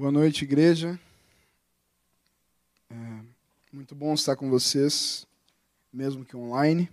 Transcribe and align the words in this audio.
Boa 0.00 0.10
noite, 0.10 0.44
igreja. 0.44 0.98
É 2.88 3.20
muito 3.70 3.94
bom 3.94 4.14
estar 4.14 4.34
com 4.34 4.48
vocês, 4.48 5.26
mesmo 5.92 6.24
que 6.24 6.34
online. 6.34 6.88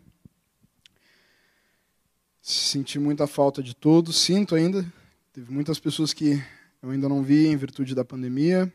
Senti 2.41 2.99
muita 2.99 3.25
falta 3.25 3.63
de 3.63 3.73
todos, 3.73 4.17
sinto 4.17 4.55
ainda. 4.55 4.85
Teve 5.31 5.49
muitas 5.53 5.79
pessoas 5.79 6.13
que 6.13 6.43
eu 6.81 6.89
ainda 6.89 7.07
não 7.07 7.23
vi 7.23 7.47
em 7.47 7.55
virtude 7.55 7.95
da 7.95 8.03
pandemia. 8.03 8.69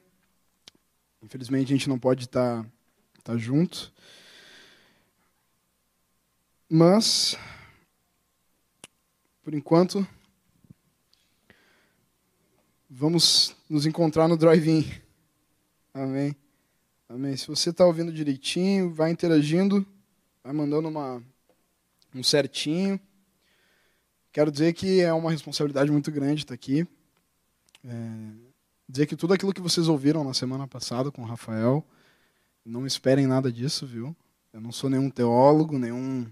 Infelizmente, 1.22 1.70
a 1.70 1.76
gente 1.76 1.90
não 1.90 1.98
pode 1.98 2.24
estar, 2.24 2.66
estar 3.18 3.36
junto. 3.36 3.92
Mas, 6.70 7.36
por 9.42 9.52
enquanto, 9.52 10.08
vamos 12.94 13.56
nos 13.70 13.86
encontrar 13.86 14.28
no 14.28 14.36
drive-in. 14.36 14.84
Amém. 15.94 16.36
Amém. 17.08 17.36
Se 17.36 17.46
você 17.46 17.70
está 17.70 17.86
ouvindo 17.86 18.12
direitinho, 18.12 18.92
vai 18.92 19.10
interagindo, 19.10 19.86
vai 20.44 20.52
mandando 20.52 20.88
uma, 20.88 21.22
um 22.14 22.22
certinho. 22.22 23.00
Quero 24.30 24.50
dizer 24.52 24.74
que 24.74 25.00
é 25.00 25.12
uma 25.12 25.30
responsabilidade 25.30 25.90
muito 25.90 26.12
grande 26.12 26.42
estar 26.42 26.54
aqui. 26.54 26.86
É, 27.82 28.30
dizer 28.86 29.06
que 29.06 29.16
tudo 29.16 29.32
aquilo 29.32 29.54
que 29.54 29.60
vocês 29.60 29.88
ouviram 29.88 30.22
na 30.22 30.34
semana 30.34 30.68
passada 30.68 31.10
com 31.10 31.22
o 31.22 31.26
Rafael, 31.26 31.84
não 32.64 32.86
esperem 32.86 33.26
nada 33.26 33.50
disso, 33.50 33.86
viu? 33.86 34.14
Eu 34.52 34.60
não 34.60 34.70
sou 34.70 34.90
nenhum 34.90 35.08
teólogo, 35.08 35.78
nenhum. 35.78 36.26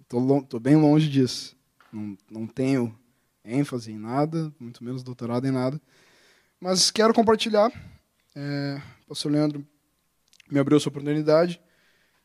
Estou 0.00 0.60
bem 0.60 0.76
longe 0.76 1.08
disso. 1.08 1.56
Não, 1.92 2.16
não 2.30 2.46
tenho 2.46 2.96
ênfase 3.44 3.92
em 3.92 3.98
nada, 3.98 4.52
muito 4.58 4.84
menos 4.84 5.02
doutorado 5.02 5.46
em 5.46 5.50
nada. 5.50 5.80
Mas 6.60 6.90
quero 6.90 7.12
compartilhar. 7.12 7.72
É, 8.34 8.80
o 9.04 9.08
pastor 9.08 9.32
Leandro 9.32 9.66
me 10.50 10.58
abriu 10.58 10.76
essa 10.76 10.88
oportunidade. 10.88 11.60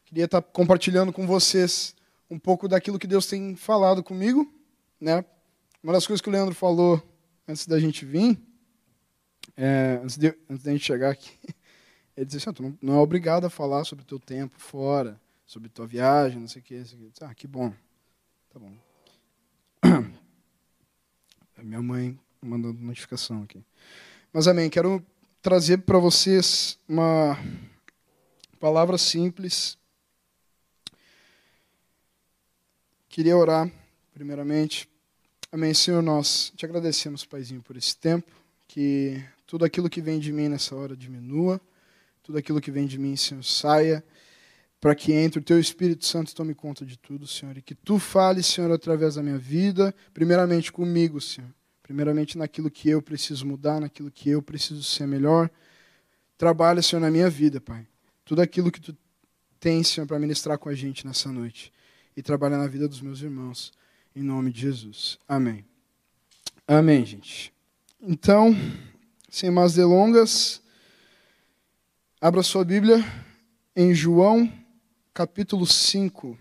Queria 0.05 0.25
estar 0.25 0.41
compartilhando 0.41 1.11
com 1.11 1.25
vocês 1.25 1.95
um 2.29 2.37
pouco 2.37 2.67
daquilo 2.67 2.99
que 2.99 3.07
Deus 3.07 3.25
tem 3.25 3.55
falado 3.55 4.03
comigo. 4.03 4.51
Né? 4.99 5.23
Uma 5.81 5.93
das 5.93 6.05
coisas 6.05 6.21
que 6.21 6.29
o 6.29 6.31
Leandro 6.31 6.53
falou 6.53 7.01
antes 7.47 7.65
da 7.65 7.79
gente 7.79 8.05
vir, 8.05 8.39
é, 9.55 9.99
antes, 10.03 10.17
de, 10.17 10.27
antes 10.49 10.63
da 10.63 10.71
gente 10.71 10.83
chegar 10.83 11.11
aqui, 11.11 11.31
ele 12.15 12.25
disse 12.25 12.49
assim, 12.49 12.59
ah, 12.59 12.61
não, 12.61 12.77
não, 12.81 12.93
é 12.95 12.99
obrigado 12.99 13.45
a 13.45 13.49
falar 13.49 13.83
sobre 13.85 14.03
o 14.03 14.07
teu 14.07 14.19
tempo 14.19 14.59
fora, 14.59 15.19
sobre 15.45 15.69
tua 15.69 15.87
viagem, 15.87 16.39
não 16.39 16.47
sei 16.47 16.61
o 16.61 16.65
que. 16.65 16.83
Ah, 17.21 17.33
que 17.33 17.47
bom. 17.47 17.73
Tá 18.51 18.59
bom. 18.59 18.73
Minha 21.63 21.81
mãe 21.81 22.17
mandando 22.41 22.79
notificação 22.79 23.43
aqui. 23.43 23.63
Mas 24.31 24.47
amém, 24.47 24.69
quero 24.69 25.03
trazer 25.41 25.79
para 25.79 25.97
vocês 25.97 26.77
uma 26.87 27.37
palavra 28.59 28.97
simples. 28.97 29.77
Queria 33.09 33.35
orar, 33.35 33.71
primeiramente. 34.13 34.87
Amém, 35.51 35.73
Senhor, 35.73 36.03
nós 36.03 36.51
te 36.55 36.65
agradecemos, 36.65 37.25
Paizinho, 37.25 37.61
por 37.61 37.75
esse 37.75 37.97
tempo, 37.97 38.31
que 38.67 39.23
tudo 39.47 39.65
aquilo 39.65 39.89
que 39.89 40.01
vem 40.01 40.19
de 40.19 40.31
mim 40.31 40.49
nessa 40.49 40.75
hora 40.75 40.95
diminua, 40.95 41.59
tudo 42.21 42.37
aquilo 42.37 42.61
que 42.61 42.69
vem 42.69 42.85
de 42.85 42.99
mim, 42.99 43.15
Senhor, 43.15 43.43
saia, 43.43 44.03
para 44.79 44.93
que 44.93 45.11
entre 45.11 45.39
o 45.39 45.43
teu 45.43 45.59
Espírito 45.59 46.05
Santo 46.05 46.35
tome 46.35 46.53
conta 46.53 46.85
de 46.85 46.97
tudo, 46.97 47.25
Senhor, 47.25 47.57
e 47.57 47.61
que 47.61 47.73
tu 47.73 47.97
fales, 47.97 48.45
Senhor, 48.45 48.71
através 48.71 49.15
da 49.15 49.23
minha 49.23 49.37
vida, 49.37 49.93
primeiramente 50.13 50.71
comigo, 50.71 51.19
Senhor, 51.19 51.49
primeiramente 51.81 52.37
naquilo 52.37 52.69
que 52.69 52.89
eu 52.89 53.01
preciso 53.01 53.45
mudar, 53.45 53.81
naquilo 53.81 54.11
que 54.11 54.29
eu 54.29 54.41
preciso 54.41 54.83
ser 54.83 55.07
melhor. 55.07 55.49
Trabalha, 56.37 56.81
Senhor, 56.81 57.01
na 57.01 57.09
minha 57.09 57.29
vida, 57.29 57.59
Pai. 57.59 57.87
Tudo 58.23 58.41
aquilo 58.41 58.71
que 58.71 58.79
tu 58.79 58.95
tens, 59.59 59.87
Senhor, 59.87 60.05
para 60.05 60.19
ministrar 60.19 60.57
com 60.59 60.69
a 60.69 60.73
gente 60.73 61.05
nessa 61.05 61.31
noite. 61.31 61.73
E 62.15 62.21
trabalha 62.21 62.57
na 62.57 62.67
vida 62.67 62.87
dos 62.87 63.01
meus 63.01 63.21
irmãos. 63.21 63.71
Em 64.15 64.21
nome 64.21 64.51
de 64.51 64.61
Jesus. 64.61 65.17
Amém. 65.27 65.65
Amém, 66.67 67.05
gente. 67.05 67.53
Então, 68.01 68.55
sem 69.29 69.49
mais 69.49 69.73
delongas, 69.73 70.61
abra 72.21 72.43
sua 72.43 72.63
Bíblia 72.63 73.03
em 73.75 73.93
João, 73.93 74.51
capítulo 75.17 75.65
5. 75.65 76.37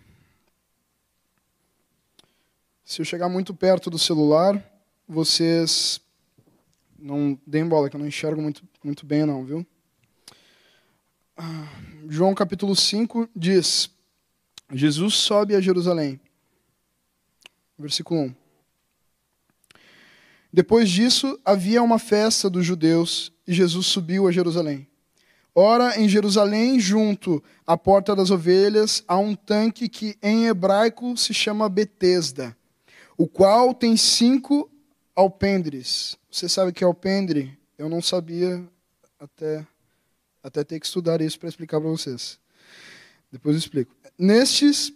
Se 2.85 3.01
eu 3.01 3.07
chegar 3.07 3.27
muito 3.27 3.55
perto 3.55 3.89
do 3.89 3.99
celular, 3.99 4.63
vocês 5.09 5.99
não 6.99 7.41
deem 7.47 7.67
bola, 7.67 7.89
que 7.89 7.97
eu 7.97 8.01
não 8.01 8.07
enxergo 8.07 8.43
muito, 8.43 8.63
muito 8.85 9.07
bem, 9.07 9.25
não, 9.25 9.47
viu? 9.47 9.67
João 12.07 12.35
capítulo 12.35 12.77
5 12.77 13.31
diz: 13.35 13.89
Jesus 14.71 15.15
sobe 15.15 15.57
a 15.57 15.61
Jerusalém. 15.61 16.21
Versículo 17.79 18.25
1. 18.25 18.35
Depois 20.53 20.91
disso, 20.91 21.41
havia 21.47 21.83
uma 21.83 21.99
festa 21.99 22.51
dos 22.51 22.67
judeus 22.67 23.33
e 23.49 23.55
Jesus 23.55 23.87
subiu 23.87 24.29
a 24.29 24.33
Jerusalém. 24.33 24.87
Ora, 25.59 25.99
em 25.99 26.07
Jerusalém, 26.07 26.79
junto 26.79 27.43
à 27.67 27.79
porta 27.79 28.15
das 28.15 28.31
ovelhas, 28.31 29.03
há 29.09 29.17
um 29.17 29.35
tanque 29.35 29.89
que 29.89 30.15
em 30.23 30.49
hebraico 30.49 31.17
se 31.17 31.33
chama 31.33 31.67
Betesda, 31.67 32.55
o 33.17 33.27
qual 33.27 33.73
tem 33.73 33.97
cinco 33.97 34.71
alpendres. 35.15 36.19
Você 36.31 36.47
sabe 36.47 36.71
o 36.71 36.75
que 36.75 36.85
é 36.85 36.87
alpendre? 36.87 37.59
Eu 37.79 37.89
não 37.89 38.03
sabia 38.03 38.63
até, 39.19 39.67
até 40.43 40.63
ter 40.63 40.79
que 40.79 40.85
estudar 40.85 41.23
isso 41.23 41.41
para 41.41 41.49
explicar 41.49 41.81
para 41.81 41.89
vocês. 41.89 42.39
Depois 43.33 43.57
eu 43.57 43.61
explico. 43.61 43.97
Nestes 44.19 44.93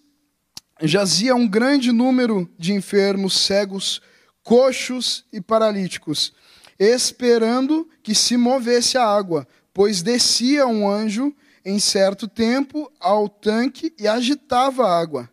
jazia 0.82 1.34
um 1.34 1.49
grande 1.49 1.91
número 1.91 2.47
de 2.59 2.75
enfermos, 2.75 3.32
cegos, 3.32 4.03
coxos 4.43 5.25
e 5.32 5.41
paralíticos, 5.41 6.34
esperando 6.78 7.88
que 8.03 8.15
se 8.15 8.37
movesse 8.37 8.99
a 8.99 9.06
água, 9.06 9.49
pois 9.72 10.03
descia 10.03 10.66
um 10.66 10.88
anjo 10.88 11.34
em 11.64 11.78
certo 11.78 12.26
tempo 12.26 12.91
ao 12.98 13.28
tanque 13.28 13.94
e 13.98 14.08
agitava 14.08 14.86
a 14.86 14.98
água. 14.98 15.31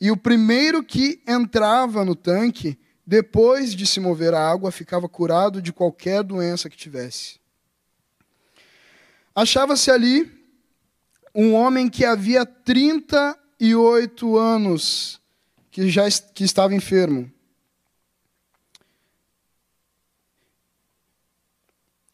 E 0.00 0.10
o 0.10 0.16
primeiro 0.16 0.82
que 0.82 1.22
entrava 1.26 2.04
no 2.04 2.14
tanque 2.14 2.78
depois 3.06 3.72
de 3.72 3.86
se 3.86 4.00
mover 4.00 4.34
a 4.34 4.50
água, 4.50 4.72
ficava 4.72 5.08
curado 5.08 5.62
de 5.62 5.72
qualquer 5.72 6.24
doença 6.24 6.68
que 6.68 6.76
tivesse. 6.76 7.38
Achava-se 9.32 9.90
ali 9.90 10.28
um 11.32 11.54
homem 11.54 11.88
que 11.88 12.04
havia 12.04 12.44
38 12.44 14.36
anos 14.36 15.20
que 15.70 15.88
já 15.88 16.10
que 16.10 16.42
estava 16.42 16.74
enfermo. 16.74 17.30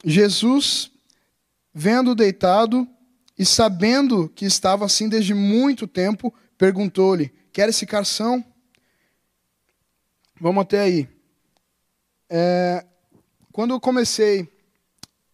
Jesus, 0.04 0.91
vendo 1.72 2.14
deitado 2.14 2.86
e 3.38 3.44
sabendo 3.44 4.28
que 4.28 4.44
estava 4.44 4.84
assim 4.84 5.08
desde 5.08 5.34
muito 5.34 5.86
tempo, 5.86 6.32
perguntou-lhe: 6.58 7.32
Queres 7.52 7.78
ficar 7.78 8.04
são? 8.04 8.44
Vamos 10.40 10.62
até 10.62 10.80
aí. 10.80 11.08
É, 12.28 12.84
quando 13.52 13.74
eu 13.74 13.80
comecei 13.80 14.48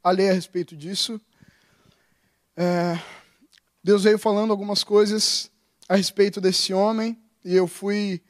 a 0.03 0.11
ler 0.11 0.31
a 0.31 0.33
respeito 0.33 0.77
disso, 0.77 1.21
é, 2.57 2.99
Deus 3.83 4.05
veio 4.05 4.19
falando 4.19 4.51
algumas 4.51 4.83
coisas 4.83 5.51
a 5.89 5.97
respeito 5.97 6.41
desse 6.41 6.75
homem, 6.75 7.17
e 7.45 7.55
eu 7.55 7.67
fui 7.67 8.21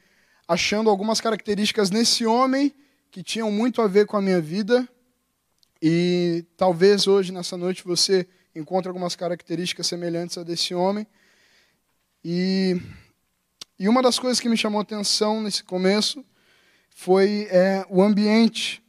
achando 0.46 0.88
algumas 0.88 1.20
características 1.20 1.90
nesse 1.90 2.24
homem 2.24 2.74
que 3.10 3.22
tinham 3.22 3.50
muito 3.50 3.82
a 3.82 3.88
ver 3.88 4.06
com 4.06 4.16
a 4.16 4.22
minha 4.22 4.40
vida. 4.40 4.88
E 5.80 6.44
talvez 6.56 7.06
hoje, 7.06 7.32
nessa 7.32 7.56
noite, 7.56 7.84
você 7.84 8.26
encontre 8.54 8.88
algumas 8.88 9.14
características 9.14 9.86
semelhantes 9.86 10.36
a 10.36 10.42
desse 10.42 10.74
homem. 10.74 11.06
E, 12.24 12.80
e 13.78 13.88
uma 13.88 14.02
das 14.02 14.18
coisas 14.18 14.40
que 14.40 14.48
me 14.48 14.56
chamou 14.56 14.80
atenção 14.80 15.40
nesse 15.40 15.62
começo 15.62 16.24
foi 16.90 17.46
é, 17.50 17.86
o 17.88 18.02
ambiente 18.02 18.82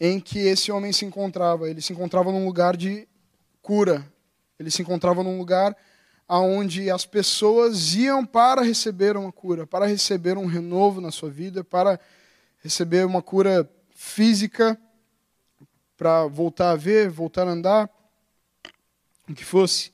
em 0.00 0.18
que 0.18 0.40
esse 0.40 0.72
homem 0.72 0.92
se 0.92 1.04
encontrava. 1.04 1.70
Ele 1.70 1.80
se 1.80 1.92
encontrava 1.92 2.32
num 2.32 2.44
lugar 2.44 2.76
de 2.76 3.06
cura. 3.62 4.04
Ele 4.58 4.70
se 4.70 4.82
encontrava 4.82 5.22
num 5.22 5.38
lugar 5.38 5.76
onde 6.28 6.90
as 6.90 7.04
pessoas 7.04 7.94
iam 7.94 8.24
para 8.24 8.62
receber 8.62 9.16
uma 9.16 9.32
cura, 9.32 9.66
para 9.66 9.86
receber 9.86 10.38
um 10.38 10.46
renovo 10.46 11.00
na 11.00 11.10
sua 11.10 11.28
vida, 11.28 11.64
para 11.64 11.98
receber 12.62 13.04
uma 13.04 13.20
cura 13.20 13.68
física, 13.90 14.78
para 16.00 16.26
voltar 16.26 16.70
a 16.70 16.76
ver, 16.76 17.10
voltar 17.10 17.46
a 17.46 17.50
andar, 17.50 17.90
o 19.28 19.34
que 19.34 19.44
fosse. 19.44 19.92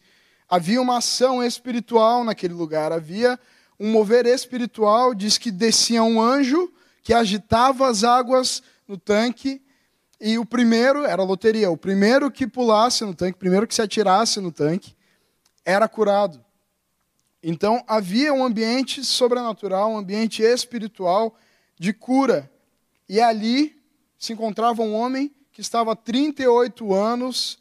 Havia 0.48 0.80
uma 0.80 0.98
ação 0.98 1.42
espiritual 1.42 2.22
naquele 2.22 2.54
lugar, 2.54 2.92
havia 2.92 3.36
um 3.78 3.90
mover 3.90 4.24
espiritual, 4.24 5.12
diz 5.12 5.36
que 5.36 5.50
descia 5.50 6.04
um 6.04 6.22
anjo 6.22 6.72
que 7.02 7.12
agitava 7.12 7.88
as 7.88 8.04
águas 8.04 8.62
no 8.86 8.96
tanque 8.96 9.60
e 10.20 10.38
o 10.38 10.46
primeiro 10.46 11.04
era 11.04 11.24
loteria, 11.24 11.72
o 11.72 11.76
primeiro 11.76 12.30
que 12.30 12.46
pulasse 12.46 13.04
no 13.04 13.12
tanque, 13.12 13.34
o 13.34 13.40
primeiro 13.40 13.66
que 13.66 13.74
se 13.74 13.82
atirasse 13.82 14.40
no 14.40 14.52
tanque, 14.52 14.94
era 15.64 15.88
curado. 15.88 16.40
Então 17.42 17.82
havia 17.88 18.32
um 18.32 18.44
ambiente 18.44 19.02
sobrenatural, 19.04 19.90
um 19.90 19.98
ambiente 19.98 20.40
espiritual 20.40 21.36
de 21.76 21.92
cura. 21.92 22.48
E 23.08 23.20
ali 23.20 23.76
se 24.16 24.32
encontrava 24.32 24.82
um 24.82 24.94
homem 24.94 25.34
que 25.56 25.62
estava 25.62 25.92
há 25.92 25.96
38 25.96 26.92
anos 26.92 27.58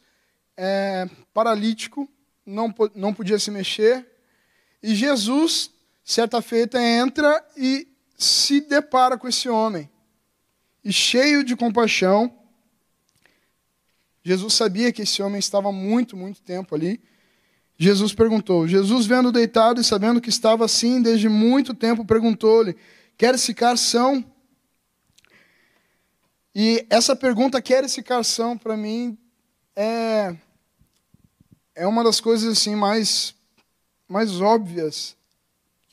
é, 0.54 1.08
paralítico, 1.32 2.06
não, 2.44 2.74
não 2.94 3.14
podia 3.14 3.38
se 3.38 3.50
mexer. 3.50 4.06
E 4.82 4.94
Jesus, 4.94 5.70
certa 6.04 6.42
feita, 6.42 6.78
entra 6.78 7.42
e 7.56 7.88
se 8.14 8.60
depara 8.60 9.16
com 9.16 9.26
esse 9.26 9.48
homem. 9.48 9.88
E 10.84 10.92
cheio 10.92 11.42
de 11.42 11.56
compaixão, 11.56 12.38
Jesus 14.22 14.52
sabia 14.52 14.92
que 14.92 15.00
esse 15.00 15.22
homem 15.22 15.38
estava 15.38 15.72
muito, 15.72 16.18
muito 16.18 16.42
tempo 16.42 16.74
ali. 16.74 17.00
Jesus 17.78 18.12
perguntou. 18.12 18.68
Jesus, 18.68 19.06
vendo 19.06 19.32
deitado 19.32 19.80
e 19.80 19.84
sabendo 19.84 20.20
que 20.20 20.28
estava 20.28 20.66
assim 20.66 21.00
desde 21.00 21.30
muito 21.30 21.72
tempo, 21.72 22.04
perguntou-lhe: 22.04 22.76
Queres 23.16 23.46
ficar 23.46 23.78
são? 23.78 24.22
E 26.58 26.86
essa 26.88 27.14
pergunta, 27.14 27.60
queres 27.60 27.94
ficar 27.94 28.24
são, 28.24 28.56
para 28.56 28.78
mim, 28.78 29.18
é, 29.76 30.34
é 31.74 31.86
uma 31.86 32.02
das 32.02 32.18
coisas 32.18 32.56
assim 32.56 32.74
mais, 32.74 33.34
mais 34.08 34.40
óbvias. 34.40 35.14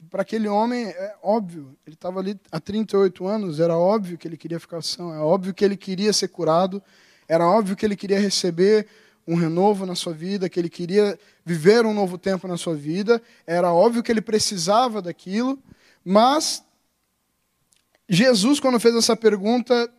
Para 0.09 0.21
aquele 0.21 0.47
homem, 0.47 0.85
é 0.85 1.17
óbvio. 1.21 1.75
Ele 1.85 1.95
estava 1.95 2.21
ali 2.21 2.39
há 2.49 2.61
38 2.61 3.27
anos, 3.27 3.59
era 3.59 3.77
óbvio 3.77 4.17
que 4.17 4.25
ele 4.25 4.37
queria 4.37 4.57
ficar 4.57 4.81
são, 4.81 5.13
é 5.13 5.19
óbvio 5.19 5.53
que 5.53 5.65
ele 5.65 5.75
queria 5.75 6.13
ser 6.13 6.29
curado, 6.29 6.81
era 7.27 7.45
óbvio 7.45 7.75
que 7.75 7.85
ele 7.85 7.97
queria 7.97 8.17
receber 8.17 8.87
um 9.27 9.35
renovo 9.35 9.85
na 9.85 9.95
sua 9.95 10.13
vida, 10.13 10.47
que 10.47 10.57
ele 10.57 10.69
queria 10.69 11.19
viver 11.45 11.85
um 11.85 11.93
novo 11.93 12.17
tempo 12.17 12.47
na 12.47 12.55
sua 12.55 12.73
vida, 12.73 13.21
era 13.45 13.73
óbvio 13.73 14.01
que 14.01 14.13
ele 14.13 14.21
precisava 14.21 15.01
daquilo, 15.01 15.59
mas 16.05 16.63
Jesus, 18.07 18.61
quando 18.61 18.79
fez 18.79 18.95
essa 18.95 19.17
pergunta, 19.17 19.91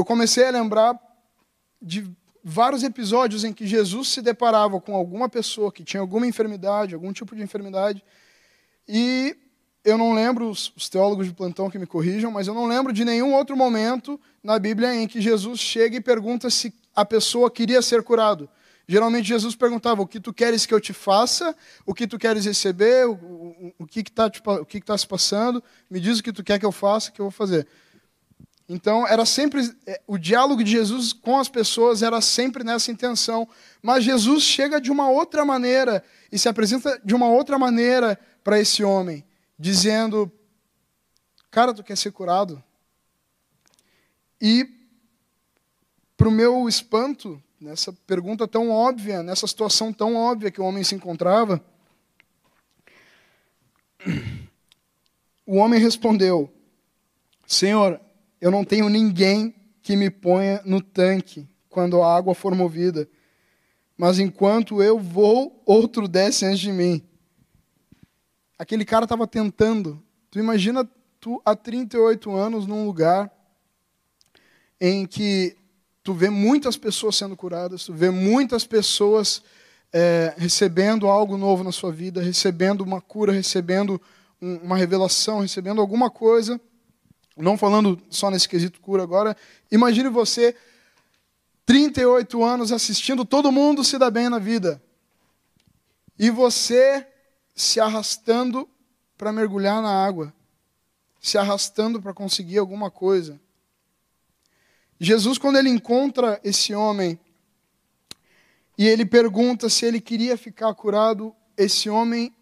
eu 0.00 0.04
comecei 0.04 0.44
a 0.44 0.50
lembrar 0.50 0.98
de 1.80 2.10
vários 2.42 2.82
episódios 2.82 3.44
em 3.44 3.52
que 3.52 3.66
Jesus 3.66 4.08
se 4.08 4.22
deparava 4.22 4.80
com 4.80 4.94
alguma 4.94 5.28
pessoa 5.28 5.70
que 5.70 5.84
tinha 5.84 6.00
alguma 6.00 6.26
enfermidade, 6.26 6.94
algum 6.94 7.12
tipo 7.12 7.36
de 7.36 7.42
enfermidade, 7.42 8.02
e 8.88 9.36
eu 9.84 9.98
não 9.98 10.14
lembro, 10.14 10.48
os 10.50 10.88
teólogos 10.88 11.26
de 11.26 11.34
plantão 11.34 11.70
que 11.70 11.78
me 11.78 11.86
corrijam, 11.86 12.30
mas 12.30 12.46
eu 12.46 12.54
não 12.54 12.66
lembro 12.66 12.92
de 12.92 13.04
nenhum 13.04 13.34
outro 13.34 13.56
momento 13.56 14.18
na 14.42 14.58
Bíblia 14.58 14.94
em 14.94 15.06
que 15.06 15.20
Jesus 15.20 15.60
chega 15.60 15.96
e 15.96 16.00
pergunta 16.00 16.48
se 16.50 16.72
a 16.94 17.04
pessoa 17.04 17.50
queria 17.50 17.82
ser 17.82 18.02
curado. 18.02 18.48
Geralmente 18.88 19.28
Jesus 19.28 19.54
perguntava: 19.54 20.02
O 20.02 20.06
que 20.06 20.18
tu 20.18 20.32
queres 20.32 20.66
que 20.66 20.74
eu 20.74 20.80
te 20.80 20.92
faça? 20.92 21.54
O 21.86 21.94
que 21.94 22.06
tu 22.06 22.18
queres 22.18 22.44
receber? 22.44 23.06
O, 23.06 23.12
o, 23.12 23.74
o 23.80 23.86
que 23.86 24.00
está 24.00 24.26
o 24.60 24.66
que 24.66 24.80
tá 24.80 24.98
se 24.98 25.06
passando? 25.06 25.62
Me 25.88 26.00
diz 26.00 26.18
o 26.18 26.22
que 26.22 26.32
tu 26.32 26.42
quer 26.42 26.58
que 26.58 26.66
eu 26.66 26.72
faça, 26.72 27.12
que 27.12 27.20
eu 27.20 27.26
vou 27.26 27.30
fazer. 27.30 27.66
Então, 28.72 29.04
era 29.04 29.26
sempre. 29.26 29.68
É, 29.84 30.00
o 30.06 30.16
diálogo 30.16 30.62
de 30.62 30.70
Jesus 30.70 31.12
com 31.12 31.36
as 31.40 31.48
pessoas 31.48 32.04
era 32.04 32.20
sempre 32.20 32.62
nessa 32.62 32.92
intenção. 32.92 33.48
Mas 33.82 34.04
Jesus 34.04 34.44
chega 34.44 34.80
de 34.80 34.92
uma 34.92 35.10
outra 35.10 35.44
maneira 35.44 36.04
e 36.30 36.38
se 36.38 36.48
apresenta 36.48 37.00
de 37.04 37.12
uma 37.12 37.28
outra 37.28 37.58
maneira 37.58 38.16
para 38.44 38.60
esse 38.60 38.84
homem, 38.84 39.24
dizendo: 39.58 40.30
Cara, 41.50 41.74
tu 41.74 41.82
quer 41.82 41.98
ser 41.98 42.12
curado? 42.12 42.62
E 44.40 44.70
para 46.16 46.28
o 46.28 46.30
meu 46.30 46.68
espanto, 46.68 47.42
nessa 47.60 47.92
pergunta 48.06 48.46
tão 48.46 48.70
óbvia, 48.70 49.20
nessa 49.20 49.48
situação 49.48 49.92
tão 49.92 50.14
óbvia 50.14 50.52
que 50.52 50.60
o 50.60 50.64
homem 50.64 50.84
se 50.84 50.94
encontrava, 50.94 51.60
o 55.44 55.56
homem 55.56 55.80
respondeu: 55.80 56.48
Senhor, 57.48 58.00
eu 58.40 58.50
não 58.50 58.64
tenho 58.64 58.88
ninguém 58.88 59.54
que 59.82 59.96
me 59.96 60.10
ponha 60.10 60.60
no 60.64 60.80
tanque 60.80 61.48
quando 61.68 62.02
a 62.02 62.16
água 62.16 62.34
for 62.34 62.54
movida, 62.54 63.08
mas 63.96 64.18
enquanto 64.18 64.82
eu 64.82 64.98
vou, 64.98 65.62
outro 65.66 66.08
desce 66.08 66.44
antes 66.44 66.60
de 66.60 66.72
mim. 66.72 67.02
Aquele 68.58 68.84
cara 68.84 69.04
estava 69.04 69.26
tentando. 69.26 70.02
Tu 70.30 70.38
imagina 70.38 70.88
tu 71.20 71.40
há 71.44 71.54
38 71.54 72.30
anos 72.34 72.66
num 72.66 72.86
lugar 72.86 73.30
em 74.80 75.06
que 75.06 75.56
tu 76.02 76.14
vê 76.14 76.30
muitas 76.30 76.76
pessoas 76.76 77.16
sendo 77.16 77.36
curadas, 77.36 77.84
tu 77.84 77.92
vê 77.92 78.10
muitas 78.10 78.66
pessoas 78.66 79.42
é, 79.92 80.34
recebendo 80.36 81.06
algo 81.06 81.36
novo 81.36 81.62
na 81.62 81.72
sua 81.72 81.92
vida, 81.92 82.22
recebendo 82.22 82.80
uma 82.80 83.00
cura, 83.00 83.32
recebendo 83.32 84.00
um, 84.40 84.56
uma 84.56 84.76
revelação, 84.76 85.40
recebendo 85.40 85.80
alguma 85.80 86.10
coisa. 86.10 86.60
Não 87.40 87.56
falando 87.56 88.00
só 88.10 88.30
nesse 88.30 88.48
quesito 88.48 88.80
cura 88.80 89.02
agora. 89.02 89.36
Imagine 89.70 90.08
você, 90.08 90.54
38 91.64 92.42
anos, 92.42 92.72
assistindo 92.72 93.24
todo 93.24 93.52
mundo 93.52 93.82
se 93.82 93.98
dar 93.98 94.10
bem 94.10 94.28
na 94.28 94.38
vida. 94.38 94.82
E 96.18 96.30
você 96.30 97.06
se 97.54 97.80
arrastando 97.80 98.68
para 99.16 99.32
mergulhar 99.32 99.82
na 99.82 100.06
água, 100.06 100.32
se 101.20 101.36
arrastando 101.36 102.00
para 102.00 102.14
conseguir 102.14 102.58
alguma 102.58 102.90
coisa. 102.90 103.40
Jesus, 104.98 105.38
quando 105.38 105.56
ele 105.56 105.70
encontra 105.70 106.40
esse 106.44 106.74
homem 106.74 107.18
e 108.76 108.86
ele 108.86 109.04
pergunta 109.04 109.68
se 109.68 109.84
ele 109.86 110.00
queria 110.00 110.36
ficar 110.36 110.74
curado, 110.74 111.34
esse 111.56 111.88
homem 111.88 112.34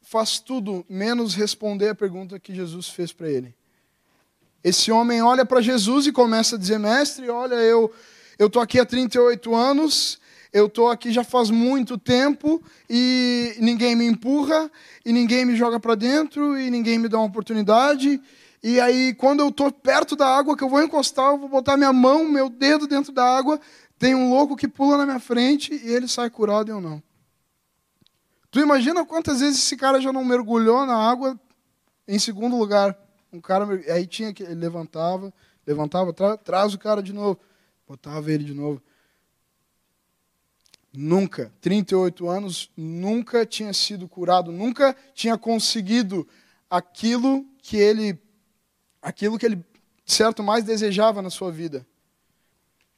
faz 0.00 0.38
tudo 0.38 0.84
menos 0.88 1.34
responder 1.34 1.90
a 1.90 1.94
pergunta 1.94 2.40
que 2.40 2.54
Jesus 2.54 2.88
fez 2.88 3.12
para 3.12 3.28
ele. 3.28 3.57
Esse 4.62 4.90
homem 4.90 5.22
olha 5.22 5.44
para 5.44 5.60
Jesus 5.60 6.06
e 6.06 6.12
começa 6.12 6.56
a 6.56 6.58
dizer: 6.58 6.78
Mestre, 6.78 7.28
olha, 7.30 7.54
eu 7.54 7.92
estou 8.38 8.60
aqui 8.60 8.78
há 8.78 8.84
38 8.84 9.54
anos, 9.54 10.18
eu 10.52 10.66
estou 10.66 10.90
aqui 10.90 11.12
já 11.12 11.24
faz 11.24 11.50
muito 11.50 11.96
tempo 11.96 12.62
e 12.88 13.54
ninguém 13.60 13.94
me 13.94 14.06
empurra, 14.06 14.70
e 15.04 15.12
ninguém 15.12 15.44
me 15.44 15.56
joga 15.56 15.78
para 15.78 15.94
dentro, 15.94 16.58
e 16.58 16.70
ninguém 16.70 16.98
me 16.98 17.08
dá 17.08 17.18
uma 17.18 17.26
oportunidade, 17.26 18.20
e 18.62 18.80
aí, 18.80 19.14
quando 19.14 19.40
eu 19.40 19.48
estou 19.48 19.70
perto 19.70 20.16
da 20.16 20.26
água, 20.26 20.56
que 20.56 20.64
eu 20.64 20.68
vou 20.68 20.82
encostar, 20.82 21.32
eu 21.32 21.38
vou 21.38 21.48
botar 21.48 21.76
minha 21.76 21.92
mão, 21.92 22.28
meu 22.28 22.48
dedo 22.48 22.88
dentro 22.88 23.12
da 23.12 23.24
água, 23.24 23.60
tem 23.98 24.14
um 24.14 24.30
louco 24.30 24.56
que 24.56 24.66
pula 24.66 24.96
na 24.96 25.06
minha 25.06 25.20
frente 25.20 25.72
e 25.72 25.92
ele 25.92 26.08
sai 26.08 26.28
curado 26.28 26.68
e 26.68 26.72
eu 26.72 26.80
não. 26.80 27.02
Tu 28.50 28.60
imagina 28.60 29.04
quantas 29.04 29.40
vezes 29.40 29.60
esse 29.60 29.76
cara 29.76 30.00
já 30.00 30.12
não 30.12 30.24
mergulhou 30.24 30.84
na 30.86 30.96
água 30.96 31.38
em 32.06 32.18
segundo 32.18 32.56
lugar? 32.56 32.98
Um 33.32 33.40
cara, 33.40 33.66
aí 33.92 34.06
tinha 34.06 34.32
que 34.32 34.42
ele 34.42 34.54
levantava, 34.54 35.32
levantava, 35.66 36.12
tra, 36.12 36.36
traz 36.36 36.74
o 36.74 36.78
cara 36.78 37.02
de 37.02 37.12
novo, 37.12 37.38
botava 37.86 38.32
ele 38.32 38.44
de 38.44 38.54
novo. 38.54 38.82
Nunca, 40.92 41.52
38 41.60 42.28
anos, 42.28 42.70
nunca 42.76 43.44
tinha 43.44 43.72
sido 43.72 44.08
curado, 44.08 44.50
nunca 44.50 44.96
tinha 45.14 45.36
conseguido 45.36 46.26
aquilo 46.70 47.46
que 47.62 47.76
ele 47.76 48.18
aquilo 49.00 49.38
que 49.38 49.46
ele, 49.46 49.64
certo, 50.04 50.42
mais 50.42 50.64
desejava 50.64 51.22
na 51.22 51.30
sua 51.30 51.50
vida. 51.52 51.86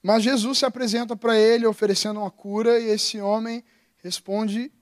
Mas 0.02 0.22
Jesus 0.22 0.58
se 0.58 0.64
apresenta 0.64 1.14
para 1.14 1.38
ele 1.38 1.66
oferecendo 1.66 2.20
uma 2.20 2.30
cura 2.30 2.80
e 2.80 2.86
esse 2.86 3.20
homem 3.20 3.62
responde 3.98 4.72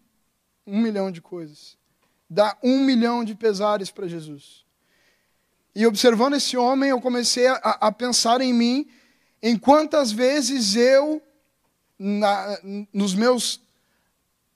um 0.67 0.81
milhão 0.81 1.11
de 1.11 1.21
coisas. 1.21 1.77
Dá 2.31 2.57
um 2.63 2.85
milhão 2.85 3.25
de 3.25 3.35
pesares 3.35 3.91
para 3.91 4.07
Jesus. 4.07 4.65
E 5.79 5.87
observando 5.87 6.35
esse 6.35 6.57
homem, 6.57 6.91
eu 6.91 7.01
comecei 7.01 7.47
a, 7.47 7.55
a 7.55 7.93
pensar 7.93 8.41
em 8.41 8.53
mim, 8.53 8.89
em 9.41 9.57
quantas 9.57 10.11
vezes 10.11 10.75
eu, 10.75 11.23
na, 11.97 12.59
nos 12.93 13.15
meus 13.15 13.61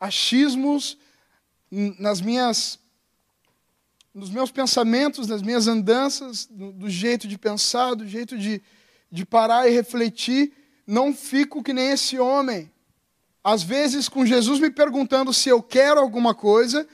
achismos, 0.00 0.98
nas 1.70 2.20
minhas 2.20 2.76
nos 4.12 4.30
meus 4.30 4.50
pensamentos, 4.50 5.28
nas 5.28 5.42
minhas 5.42 5.68
andanças, 5.68 6.44
do, 6.50 6.72
do 6.72 6.90
jeito 6.90 7.28
de 7.28 7.38
pensar, 7.38 7.94
do 7.94 8.04
jeito 8.04 8.36
de, 8.36 8.60
de 9.08 9.24
parar 9.24 9.68
e 9.68 9.72
refletir, 9.72 10.52
não 10.84 11.14
fico 11.14 11.62
que 11.62 11.72
nem 11.72 11.92
esse 11.92 12.18
homem. 12.18 12.68
Às 13.44 13.62
vezes, 13.62 14.08
com 14.08 14.26
Jesus 14.26 14.58
me 14.58 14.72
perguntando 14.72 15.32
se 15.32 15.48
eu 15.48 15.62
quero 15.62 16.00
alguma 16.00 16.34
coisa, 16.34 16.84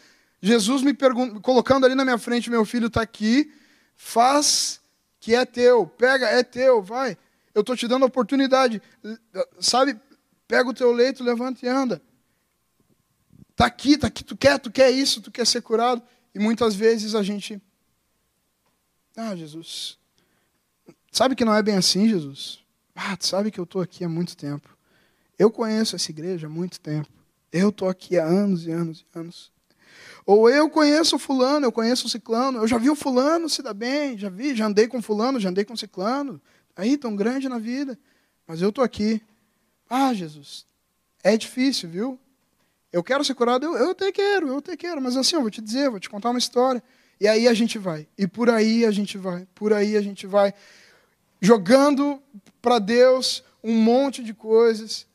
Jesus 0.43 0.83
me 0.83 0.95
colocando 1.41 1.87
ali 1.87 1.95
na 1.95 2.05
minha 2.05 2.19
frente, 2.19 2.51
meu 2.51 2.67
filho 2.67 2.89
está 2.89 3.01
aqui, 3.01 3.51
faz 3.99 4.81
que 5.21 5.35
é 5.35 5.45
teu, 5.45 5.87
pega, 5.87 6.27
é 6.29 6.43
teu, 6.43 6.81
vai. 6.81 7.19
Eu 7.53 7.61
estou 7.61 7.77
te 7.77 7.89
dando 7.89 8.05
a 8.05 8.07
oportunidade, 8.07 8.81
sabe? 9.61 10.01
Pega 10.47 10.71
o 10.71 10.73
teu 10.73 10.93
leito, 10.93 11.25
levanta 11.25 11.67
e 11.67 11.69
anda. 11.69 12.01
Está 13.51 13.67
aqui, 13.67 13.95
está 13.95 14.07
aqui, 14.07 14.23
tu 14.23 14.37
quer, 14.37 14.59
tu 14.59 14.71
quer 14.71 14.91
isso, 14.91 15.21
tu 15.21 15.33
quer 15.33 15.45
ser 15.45 15.61
curado. 15.61 16.01
E 16.33 16.39
muitas 16.39 16.77
vezes 16.77 17.17
a 17.17 17.23
gente. 17.23 17.61
Ah, 19.17 19.35
Jesus. 19.35 19.99
Sabe 21.11 21.35
que 21.35 21.45
não 21.45 21.55
é 21.55 21.63
bem 21.63 21.77
assim, 21.77 22.09
Jesus? 22.09 22.61
Ah, 22.95 23.17
tu 23.17 23.27
sabe 23.27 23.51
que 23.51 23.59
eu 23.59 23.65
estou 23.65 23.83
aqui 23.83 24.05
há 24.05 24.09
muito 24.09 24.37
tempo. 24.37 24.69
Eu 25.37 25.51
conheço 25.51 25.97
essa 25.97 26.11
igreja 26.11 26.47
há 26.47 26.51
muito 26.51 26.81
tempo. 26.81 27.09
Eu 27.53 27.71
estou 27.71 27.89
aqui 27.89 28.17
há 28.17 28.25
anos 28.25 28.65
e 28.67 28.71
anos 28.71 29.01
e 29.01 29.19
anos. 29.19 29.51
Ou 30.27 30.51
eu 30.51 30.69
conheço 30.69 31.17
o 31.17 31.19
fulano, 31.19 31.67
eu 31.67 31.73
conheço 31.73 32.07
o 32.07 32.11
ciclano, 32.11 32.59
eu 32.59 32.67
já 32.67 32.79
vi 32.79 32.91
o 32.91 32.95
fulano 32.95 33.49
se 33.49 33.63
dar 33.63 33.75
bem, 33.75 34.19
já 34.19 34.29
vi, 34.29 34.55
já 34.55 34.67
andei 34.67 34.87
com 34.87 35.01
fulano, 35.01 35.41
já 35.41 35.49
andei 35.49 35.65
com 35.65 35.77
ciclano. 35.77 36.41
Aí, 36.77 36.97
tão 36.97 37.17
grande 37.17 37.49
na 37.49 37.59
vida. 37.59 37.99
Mas 38.47 38.63
eu 38.63 38.69
estou 38.69 38.85
aqui. 38.85 39.21
Ah, 39.89 40.13
Jesus, 40.15 40.67
é 41.23 41.37
difícil, 41.37 41.89
viu? 41.89 42.19
Eu 42.93 43.03
quero 43.03 43.25
ser 43.25 43.35
curado, 43.35 43.67
eu, 43.67 43.77
eu 43.77 43.91
até 43.91 44.11
quero, 44.13 44.49
eu 44.49 44.59
até 44.59 44.77
quero. 44.77 45.01
Mas 45.01 45.17
assim, 45.17 45.37
eu 45.37 45.43
vou 45.43 45.51
te 45.51 45.61
dizer, 45.61 45.91
vou 45.91 46.01
te 46.01 46.09
contar 46.09 46.31
uma 46.31 46.39
história. 46.39 46.83
E 47.21 47.27
aí 47.27 47.49
a 47.49 47.55
gente 47.55 47.79
vai. 47.79 48.07
E 48.17 48.27
por 48.27 48.49
aí 48.49 48.85
a 48.85 48.91
gente 48.91 49.19
vai. 49.19 49.47
Por 49.55 49.73
aí 49.73 49.97
a 49.97 50.01
gente 50.01 50.27
vai. 50.27 50.55
Jogando 51.41 52.23
para 52.63 52.79
Deus 52.79 53.43
um 53.63 53.75
monte 53.75 54.23
de 54.23 54.33
coisas, 54.33 55.07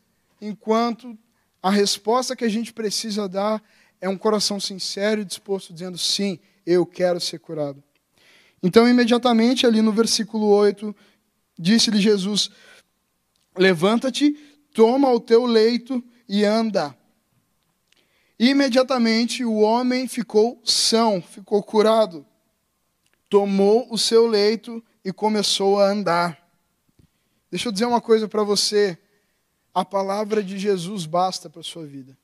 enquanto 0.41 1.17
a 1.61 1.69
resposta 1.69 2.35
que 2.35 2.43
a 2.43 2.49
gente 2.49 2.73
precisa 2.73 3.27
dar 3.27 3.63
é 4.03 4.09
um 4.09 4.17
coração 4.17 4.59
sincero 4.59 5.21
e 5.21 5.25
disposto, 5.25 5.71
dizendo: 5.71 5.97
sim, 5.97 6.37
eu 6.65 6.85
quero 6.85 7.21
ser 7.21 7.39
curado. 7.39 7.81
Então, 8.61 8.87
imediatamente, 8.87 9.65
ali 9.65 9.81
no 9.81 9.93
versículo 9.93 10.45
8, 10.47 10.93
disse-lhe 11.57 12.01
Jesus: 12.01 12.49
Levanta-te, 13.57 14.33
toma 14.73 15.09
o 15.09 15.21
teu 15.21 15.45
leito 15.45 16.03
e 16.27 16.43
anda. 16.43 16.93
Imediatamente 18.37 19.45
o 19.45 19.59
homem 19.59 20.05
ficou 20.05 20.61
são, 20.65 21.21
ficou 21.21 21.63
curado. 21.63 22.25
Tomou 23.29 23.87
o 23.89 23.97
seu 23.97 24.27
leito 24.27 24.83
e 25.03 25.13
começou 25.13 25.79
a 25.79 25.89
andar. 25.89 26.45
Deixa 27.49 27.69
eu 27.69 27.71
dizer 27.71 27.85
uma 27.85 28.01
coisa 28.01 28.27
para 28.27 28.43
você. 28.43 28.97
A 29.73 29.85
palavra 29.85 30.43
de 30.43 30.59
Jesus 30.59 31.05
basta 31.05 31.49
para 31.49 31.61
a 31.61 31.63
sua 31.63 31.85
vida. 31.85 32.17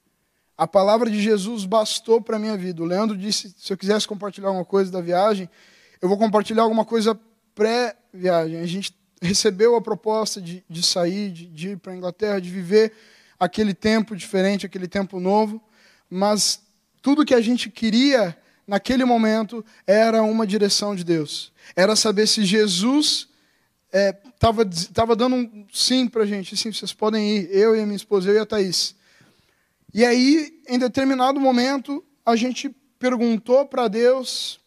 A 0.60 0.68
palavra 0.68 1.10
de 1.10 1.22
Jesus 1.22 1.63
bastou 1.63 2.20
para 2.20 2.36
a 2.36 2.39
minha 2.39 2.58
vida. 2.58 2.84
O 2.84 2.86
Leandro 2.86 3.16
disse: 3.16 3.56
se 3.58 3.72
eu 3.72 3.78
quisesse 3.78 4.06
compartilhar 4.06 4.50
alguma 4.50 4.66
coisa 4.66 4.92
da 4.92 5.00
viagem, 5.00 5.50
eu 6.01 6.10
vou 6.10 6.18
compartilhar 6.18 6.63
alguma 6.63 6.84
coisa 6.84 7.18
pré-viagem. 7.56 8.60
A 8.60 8.66
gente 8.66 8.94
recebeu 9.22 9.78
a 9.78 9.82
proposta 9.82 10.42
de, 10.42 10.62
de 10.70 10.84
sair, 10.84 11.32
de, 11.32 11.46
de 11.46 11.70
ir 11.70 11.78
para 11.78 11.94
a 11.94 11.96
Inglaterra, 11.96 12.42
de 12.42 12.50
viver 12.50 12.92
aquele 13.39 13.74
tempo 13.74 14.18
diferente, 14.18 14.66
aquele 14.66 14.89
tempo 14.89 15.18
novo, 15.18 15.63
mas 16.10 16.62
tudo 17.01 17.24
que 17.24 17.34
a 17.34 17.39
gente 17.39 17.70
queria 17.70 18.38
naquele 18.68 19.06
momento 19.06 19.63
era 19.88 20.22
uma 20.24 20.46
direção 20.46 20.94
de 20.94 21.06
Deus. 21.06 21.54
Era 21.74 21.96
saber 21.96 22.28
se 22.28 22.44
Jesus 22.44 23.30
estava 23.94 24.63
é, 24.63 24.66
tava 24.94 25.16
dando 25.16 25.38
um 25.38 25.66
sim 25.72 26.06
para 26.06 26.24
a 26.24 26.25
gente. 26.25 26.58
Sim, 26.58 26.74
vocês 26.74 26.92
podem 26.92 27.38
ir, 27.38 27.50
eu 27.50 27.78
e 27.78 27.82
a 27.82 27.86
minha 27.86 27.96
esposa, 27.96 28.30
eu 28.30 28.36
e 28.36 28.39
a 28.39 28.46
Thaís. 28.46 28.99
E 29.93 30.05
aí, 30.05 30.62
em 30.67 30.77
determinado 30.77 31.39
momento, 31.39 32.03
a 32.25 32.36
gente 32.36 32.69
perguntou 33.00 33.65
para 33.65 33.88
Deus: 33.88 34.60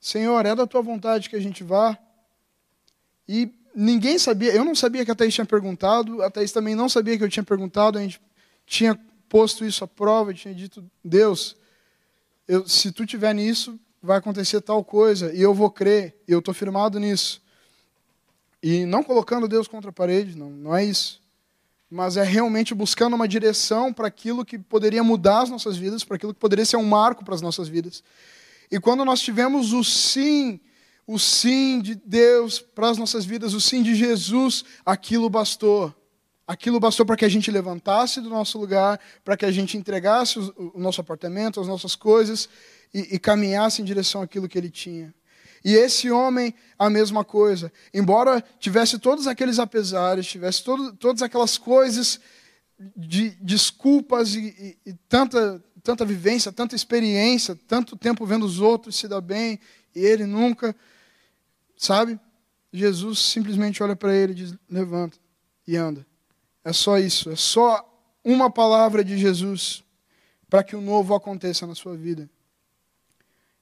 Senhor, 0.00 0.44
é 0.44 0.54
da 0.54 0.66
tua 0.66 0.82
vontade 0.82 1.30
que 1.30 1.36
a 1.36 1.40
gente 1.40 1.62
vá? 1.62 1.96
E 3.28 3.52
ninguém 3.74 4.18
sabia, 4.18 4.52
eu 4.52 4.64
não 4.64 4.74
sabia 4.74 5.04
que 5.04 5.10
a 5.10 5.14
Thaís 5.14 5.34
tinha 5.34 5.46
perguntado, 5.46 6.22
a 6.22 6.30
Thaís 6.30 6.50
também 6.50 6.74
não 6.74 6.88
sabia 6.88 7.16
que 7.16 7.22
eu 7.22 7.28
tinha 7.28 7.44
perguntado, 7.44 7.98
a 7.98 8.02
gente 8.02 8.20
tinha 8.66 8.98
posto 9.28 9.64
isso 9.64 9.84
à 9.84 9.86
prova, 9.86 10.34
tinha 10.34 10.54
dito: 10.54 10.84
Deus, 11.04 11.56
eu, 12.48 12.66
se 12.66 12.90
tu 12.90 13.06
tiver 13.06 13.32
nisso, 13.34 13.78
vai 14.02 14.18
acontecer 14.18 14.60
tal 14.60 14.82
coisa, 14.82 15.32
e 15.32 15.40
eu 15.40 15.54
vou 15.54 15.70
crer, 15.70 16.16
e 16.26 16.32
eu 16.32 16.40
estou 16.40 16.52
firmado 16.52 16.98
nisso. 16.98 17.40
E 18.60 18.84
não 18.84 19.02
colocando 19.02 19.46
Deus 19.46 19.68
contra 19.68 19.90
a 19.90 19.92
parede, 19.92 20.36
não, 20.36 20.50
não 20.50 20.76
é 20.76 20.84
isso 20.84 21.19
mas 21.90 22.16
é 22.16 22.22
realmente 22.22 22.72
buscando 22.72 23.14
uma 23.14 23.26
direção 23.26 23.92
para 23.92 24.06
aquilo 24.06 24.44
que 24.44 24.56
poderia 24.56 25.02
mudar 25.02 25.42
as 25.42 25.50
nossas 25.50 25.76
vidas, 25.76 26.04
para 26.04 26.14
aquilo 26.14 26.32
que 26.32 26.38
poderia 26.38 26.64
ser 26.64 26.76
um 26.76 26.84
marco 26.84 27.24
para 27.24 27.34
as 27.34 27.42
nossas 27.42 27.66
vidas. 27.68 28.04
E 28.70 28.78
quando 28.78 29.04
nós 29.04 29.20
tivemos 29.20 29.72
o 29.72 29.82
sim, 29.82 30.60
o 31.04 31.18
sim 31.18 31.80
de 31.80 31.96
Deus 31.96 32.60
para 32.60 32.88
as 32.88 32.96
nossas 32.96 33.24
vidas, 33.24 33.52
o 33.54 33.60
sim 33.60 33.82
de 33.82 33.96
Jesus, 33.96 34.64
aquilo 34.86 35.28
bastou. 35.28 35.92
Aquilo 36.46 36.78
bastou 36.78 37.04
para 37.04 37.16
que 37.16 37.24
a 37.24 37.28
gente 37.28 37.50
levantasse 37.50 38.20
do 38.20 38.28
nosso 38.28 38.58
lugar, 38.58 39.00
para 39.24 39.36
que 39.36 39.44
a 39.44 39.50
gente 39.50 39.76
entregasse 39.76 40.38
o 40.38 40.72
nosso 40.76 41.00
apartamento, 41.00 41.60
as 41.60 41.66
nossas 41.66 41.96
coisas 41.96 42.48
e, 42.94 43.16
e 43.16 43.18
caminhasse 43.18 43.82
em 43.82 43.84
direção 43.84 44.22
àquilo 44.22 44.48
que 44.48 44.58
ele 44.58 44.70
tinha. 44.70 45.12
E 45.64 45.74
esse 45.74 46.10
homem, 46.10 46.54
a 46.78 46.88
mesma 46.88 47.24
coisa. 47.24 47.72
Embora 47.92 48.42
tivesse 48.58 48.98
todos 48.98 49.26
aqueles 49.26 49.58
apesares, 49.58 50.26
tivesse 50.26 50.64
todo, 50.64 50.92
todas 50.94 51.22
aquelas 51.22 51.58
coisas 51.58 52.20
de 52.96 53.30
desculpas 53.40 54.34
e, 54.34 54.76
e, 54.84 54.90
e, 54.90 54.92
tanta, 55.08 55.62
tanta 55.82 56.04
vivência, 56.04 56.50
tanta 56.50 56.74
experiência, 56.74 57.58
tanto 57.68 57.96
tempo 57.96 58.24
vendo 58.24 58.46
os 58.46 58.58
outros 58.58 58.96
se 58.96 59.06
dar 59.06 59.20
bem, 59.20 59.60
e 59.94 60.00
ele 60.00 60.24
nunca, 60.24 60.74
sabe? 61.76 62.18
Jesus 62.72 63.18
simplesmente 63.18 63.82
olha 63.82 63.96
para 63.96 64.14
ele 64.14 64.32
e 64.32 64.36
diz: 64.36 64.54
levanta 64.68 65.18
e 65.66 65.76
anda. 65.76 66.06
É 66.64 66.72
só 66.72 66.98
isso, 66.98 67.30
é 67.30 67.36
só 67.36 67.86
uma 68.24 68.50
palavra 68.50 69.04
de 69.04 69.18
Jesus 69.18 69.82
para 70.48 70.64
que 70.64 70.74
o 70.74 70.80
novo 70.80 71.14
aconteça 71.14 71.66
na 71.66 71.74
sua 71.74 71.96
vida. 71.96 72.28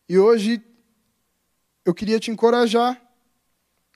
E 0.09 0.19
hoje 0.19 0.63
eu 1.89 1.95
queria 1.95 2.21
te 2.21 2.31
encorajar. 2.31 3.01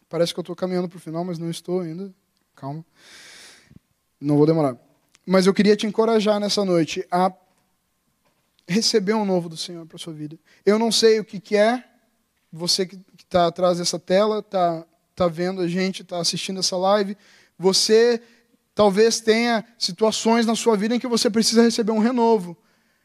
Parece 0.08 0.32
que 0.32 0.40
eu 0.40 0.42
estou 0.42 0.56
caminhando 0.56 0.88
para 0.88 0.96
o 0.96 1.00
final, 1.00 1.22
mas 1.26 1.38
não 1.38 1.50
estou 1.50 1.80
ainda. 1.80 2.10
Calma. 2.56 2.82
Não 4.18 4.38
vou 4.38 4.46
demorar. 4.46 4.78
Mas 5.26 5.46
eu 5.46 5.52
queria 5.52 5.76
te 5.76 5.86
encorajar 5.86 6.40
nessa 6.40 6.64
noite 6.64 7.06
a 7.10 7.30
receber 8.66 9.12
um 9.12 9.26
novo 9.26 9.46
do 9.46 9.58
Senhor 9.58 9.84
para 9.84 9.98
sua 9.98 10.14
vida. 10.14 10.38
Eu 10.64 10.78
não 10.78 10.90
sei 10.90 11.20
o 11.20 11.24
que, 11.24 11.38
que 11.38 11.54
é. 11.54 11.84
Você 12.50 12.86
que 12.86 12.98
está 13.18 13.48
atrás 13.48 13.76
dessa 13.76 13.98
tela, 13.98 14.38
está 14.38 14.86
tá 15.14 15.28
vendo 15.28 15.60
a 15.60 15.68
gente, 15.68 16.00
está 16.00 16.16
assistindo 16.16 16.60
essa 16.60 16.78
live. 16.78 17.14
Você 17.58 18.22
talvez 18.74 19.20
tenha 19.20 19.66
situações 19.78 20.46
na 20.46 20.56
sua 20.56 20.78
vida 20.78 20.96
em 20.96 20.98
que 20.98 21.06
você 21.06 21.28
precisa 21.28 21.62
receber 21.62 21.92
um 21.92 21.98
renovo. 21.98 22.56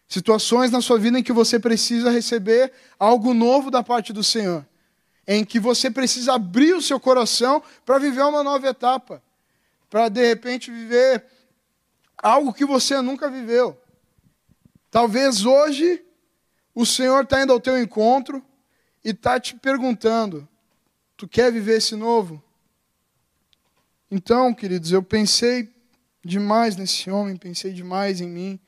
Situações 0.07 0.71
na 0.71 0.79
sua 0.79 0.97
vida 0.97 1.19
em 1.19 1.23
que 1.23 1.33
você 1.33 1.59
precisa 1.59 2.09
receber 2.09 2.71
algo 2.97 3.33
novo 3.33 3.69
da 3.69 3.83
parte 3.83 4.13
do 4.13 4.23
Senhor 4.23 4.65
em 5.27 5.43
que 5.43 5.59
você 5.59 5.91
precisa 5.91 6.35
abrir 6.35 6.73
o 6.73 6.81
seu 6.81 6.99
coração 6.99 7.61
para 7.85 7.99
viver 7.99 8.23
uma 8.23 8.41
nova 8.41 8.67
etapa, 8.67 9.21
para 9.89 10.07
de 10.07 10.25
repente 10.25 10.71
viver 10.71 11.25
algo 12.17 12.53
que 12.53 12.65
você 12.65 13.01
nunca 13.01 13.29
viveu. 13.29 13.79
Talvez 14.89 15.45
hoje 15.45 16.03
o 16.73 16.85
Senhor 16.85 17.23
está 17.23 17.43
indo 17.43 17.51
ao 17.51 17.59
teu 17.59 17.77
encontro 17.77 18.43
e 19.03 19.09
está 19.09 19.39
te 19.39 19.55
perguntando: 19.55 20.47
tu 21.17 21.27
quer 21.27 21.51
viver 21.51 21.77
esse 21.77 21.95
novo? 21.95 22.41
Então, 24.09 24.53
queridos, 24.53 24.93
eu 24.93 25.03
pensei 25.03 25.69
demais 26.23 26.77
nesse 26.77 27.11
homem, 27.11 27.35
pensei 27.35 27.73
demais 27.73 28.21
em 28.21 28.29
mim, 28.29 28.59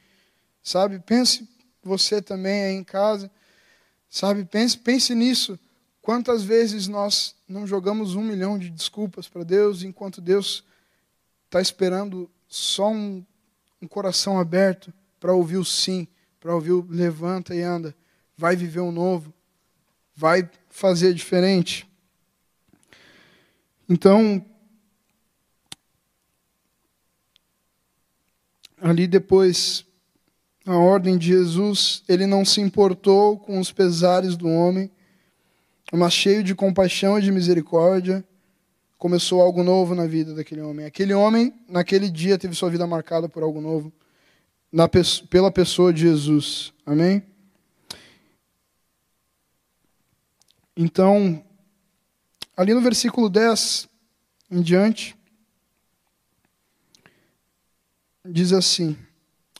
sabe? 0.62 1.00
Pense 1.00 1.48
você 1.82 2.22
também 2.22 2.64
aí 2.64 2.74
em 2.74 2.84
casa, 2.84 3.32
sabe? 4.10 4.44
Pense, 4.44 4.78
pense 4.78 5.16
nisso. 5.16 5.58
Quantas 6.10 6.42
vezes 6.42 6.88
nós 6.88 7.36
não 7.48 7.68
jogamos 7.68 8.16
um 8.16 8.24
milhão 8.24 8.58
de 8.58 8.72
desculpas 8.72 9.28
para 9.28 9.44
Deus, 9.44 9.84
enquanto 9.84 10.20
Deus 10.20 10.64
está 11.46 11.62
esperando 11.62 12.28
só 12.48 12.90
um, 12.90 13.24
um 13.80 13.88
coração 13.88 14.40
aberto 14.40 14.92
para 15.20 15.36
ouvir 15.36 15.58
o 15.58 15.64
sim, 15.64 16.08
para 16.40 16.56
ouvir 16.56 16.72
o 16.72 16.84
levanta 16.90 17.54
e 17.54 17.62
anda, 17.62 17.96
vai 18.36 18.56
viver 18.56 18.80
um 18.80 18.92
novo, 18.92 19.32
vai 20.16 20.50
fazer 20.68 21.14
diferente. 21.14 21.88
Então, 23.88 24.44
ali 28.82 29.06
depois, 29.06 29.86
a 30.66 30.76
ordem 30.76 31.20
de 31.20 31.28
Jesus, 31.28 32.04
ele 32.10 32.26
não 32.26 32.44
se 32.44 32.60
importou 32.60 33.38
com 33.38 33.60
os 33.60 33.72
pesares 33.72 34.36
do 34.36 34.48
homem, 34.48 34.90
mas 35.92 36.14
cheio 36.14 36.44
de 36.44 36.54
compaixão 36.54 37.18
e 37.18 37.22
de 37.22 37.32
misericórdia, 37.32 38.24
começou 38.98 39.42
algo 39.42 39.64
novo 39.64 39.96
na 39.96 40.06
vida 40.06 40.36
daquele 40.36 40.62
homem. 40.62 40.86
Aquele 40.86 41.14
homem, 41.14 41.54
naquele 41.68 42.10
dia, 42.10 42.38
teve 42.38 42.54
sua 42.54 42.70
vida 42.70 42.86
marcada 42.86 43.30
por 43.30 43.42
algo 43.42 43.62
novo, 43.62 43.92
na, 44.72 44.88
pela 45.30 45.52
pessoa 45.52 45.92
de 45.92 46.02
Jesus. 46.02 46.74
Amém? 46.86 47.24
Então, 50.76 51.44
ali 52.56 52.74
no 52.74 52.82
versículo 52.82 53.30
10 53.30 53.90
em 54.52 54.62
diante, 54.62 55.16
diz 58.26 58.54
assim, 58.54 58.98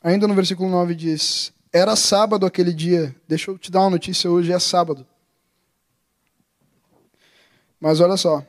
ainda 0.02 0.26
no 0.26 0.34
versículo 0.34 0.68
9 0.70 0.94
diz: 0.94 1.52
Era 1.72 1.96
sábado 1.96 2.46
aquele 2.46 2.72
dia. 2.72 3.14
Deixa 3.26 3.50
eu 3.50 3.58
te 3.58 3.70
dar 3.70 3.80
uma 3.80 3.90
notícia 3.90 4.30
hoje, 4.30 4.52
é 4.52 4.58
sábado. 4.58 5.06
Mas 7.80 7.98
olha 7.98 8.16
só, 8.16 8.44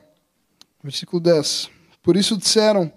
versículo 0.82 1.20
10. 1.20 1.70
Por 2.02 2.16
isso 2.16 2.36
disseram 2.36 2.92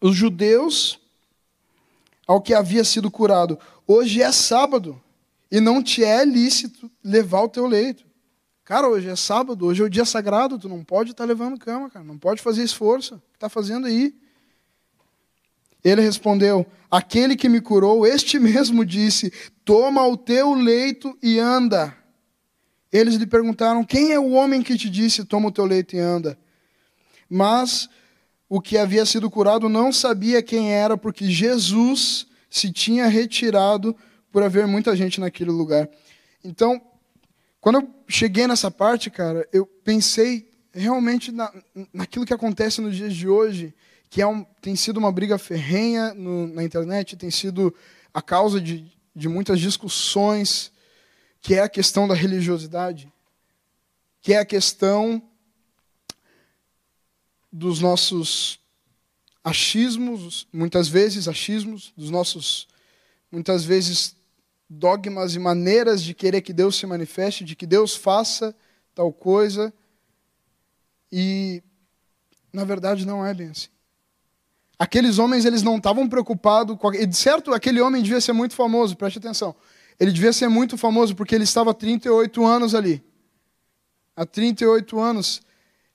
os 0.00 0.14
judeus 0.14 1.00
ao 2.26 2.42
que 2.42 2.52
havia 2.52 2.84
sido 2.84 3.10
curado: 3.10 3.58
Hoje 3.86 4.20
é 4.20 4.30
sábado 4.30 5.00
e 5.50 5.60
não 5.60 5.82
te 5.82 6.04
é 6.04 6.24
lícito 6.24 6.90
levar 7.02 7.42
o 7.42 7.48
teu 7.48 7.66
leito. 7.66 8.04
Cara, 8.64 8.88
hoje 8.88 9.08
é 9.08 9.16
sábado, 9.16 9.66
hoje 9.66 9.82
é 9.82 9.84
o 9.84 9.90
dia 9.90 10.04
sagrado, 10.04 10.58
tu 10.58 10.68
não 10.68 10.82
pode 10.82 11.12
estar 11.12 11.24
levando 11.24 11.58
cama, 11.58 11.88
cara, 11.88 12.04
não 12.04 12.18
pode 12.18 12.42
fazer 12.42 12.62
esforço. 12.62 13.14
O 13.14 13.18
que 13.18 13.36
está 13.36 13.48
fazendo 13.48 13.86
aí? 13.86 14.14
Ele 15.82 16.02
respondeu: 16.02 16.66
Aquele 16.90 17.36
que 17.36 17.48
me 17.48 17.60
curou, 17.60 18.06
este 18.06 18.38
mesmo 18.38 18.84
disse: 18.84 19.32
Toma 19.64 20.06
o 20.06 20.16
teu 20.16 20.52
leito 20.54 21.16
e 21.22 21.38
anda. 21.38 21.96
Eles 22.94 23.16
lhe 23.16 23.26
perguntaram: 23.26 23.82
Quem 23.82 24.12
é 24.12 24.20
o 24.20 24.30
homem 24.30 24.62
que 24.62 24.78
te 24.78 24.88
disse: 24.88 25.24
Toma 25.24 25.48
o 25.48 25.52
teu 25.52 25.64
leito 25.64 25.96
e 25.96 25.98
anda? 25.98 26.38
Mas 27.28 27.88
o 28.48 28.60
que 28.60 28.78
havia 28.78 29.04
sido 29.04 29.28
curado 29.28 29.68
não 29.68 29.92
sabia 29.92 30.40
quem 30.40 30.72
era, 30.72 30.96
porque 30.96 31.28
Jesus 31.28 32.24
se 32.48 32.70
tinha 32.72 33.08
retirado 33.08 33.96
por 34.30 34.44
haver 34.44 34.68
muita 34.68 34.94
gente 34.94 35.20
naquele 35.20 35.50
lugar. 35.50 35.88
Então, 36.44 36.80
quando 37.60 37.80
eu 37.80 37.90
cheguei 38.06 38.46
nessa 38.46 38.70
parte, 38.70 39.10
cara, 39.10 39.44
eu 39.52 39.66
pensei 39.66 40.48
realmente 40.72 41.32
na, 41.32 41.52
naquilo 41.92 42.24
que 42.24 42.34
acontece 42.34 42.80
nos 42.80 42.94
dias 42.94 43.12
de 43.12 43.26
hoje, 43.26 43.74
que 44.08 44.22
é 44.22 44.26
um, 44.26 44.44
tem 44.60 44.76
sido 44.76 44.98
uma 44.98 45.10
briga 45.10 45.36
ferrenha 45.36 46.14
no, 46.14 46.46
na 46.46 46.62
internet, 46.62 47.16
tem 47.16 47.30
sido 47.30 47.74
a 48.12 48.22
causa 48.22 48.60
de, 48.60 48.86
de 49.16 49.28
muitas 49.28 49.58
discussões, 49.58 50.70
que 51.44 51.54
é 51.54 51.60
a 51.60 51.68
questão 51.68 52.08
da 52.08 52.14
religiosidade, 52.14 53.12
que 54.22 54.32
é 54.32 54.38
a 54.38 54.46
questão 54.46 55.22
dos 57.52 57.80
nossos 57.80 58.58
achismos, 59.44 60.48
muitas 60.50 60.88
vezes 60.88 61.28
achismos, 61.28 61.92
dos 61.94 62.08
nossos, 62.08 62.66
muitas 63.30 63.62
vezes 63.62 64.16
dogmas 64.70 65.34
e 65.34 65.38
maneiras 65.38 66.02
de 66.02 66.14
querer 66.14 66.40
que 66.40 66.50
Deus 66.54 66.76
se 66.76 66.86
manifeste, 66.86 67.44
de 67.44 67.54
que 67.54 67.66
Deus 67.66 67.94
faça 67.94 68.56
tal 68.94 69.12
coisa. 69.12 69.70
E 71.12 71.62
na 72.50 72.64
verdade 72.64 73.06
não 73.06 73.24
é 73.24 73.34
bem 73.34 73.50
assim. 73.50 73.68
Aqueles 74.78 75.18
homens 75.18 75.44
eles 75.44 75.62
não 75.62 75.76
estavam 75.76 76.08
preocupados 76.08 76.78
com 76.78 76.90
e 76.94 77.12
certo, 77.12 77.52
aquele 77.52 77.82
homem 77.82 78.02
devia 78.02 78.20
ser 78.22 78.32
muito 78.32 78.54
famoso, 78.54 78.96
preste 78.96 79.18
atenção. 79.18 79.54
Ele 79.98 80.12
devia 80.12 80.32
ser 80.32 80.48
muito 80.48 80.76
famoso 80.76 81.14
porque 81.14 81.34
ele 81.34 81.44
estava 81.44 81.70
há 81.70 81.74
38 81.74 82.44
anos 82.44 82.74
ali. 82.74 83.02
Há 84.16 84.26
38 84.26 84.98
anos. 84.98 85.42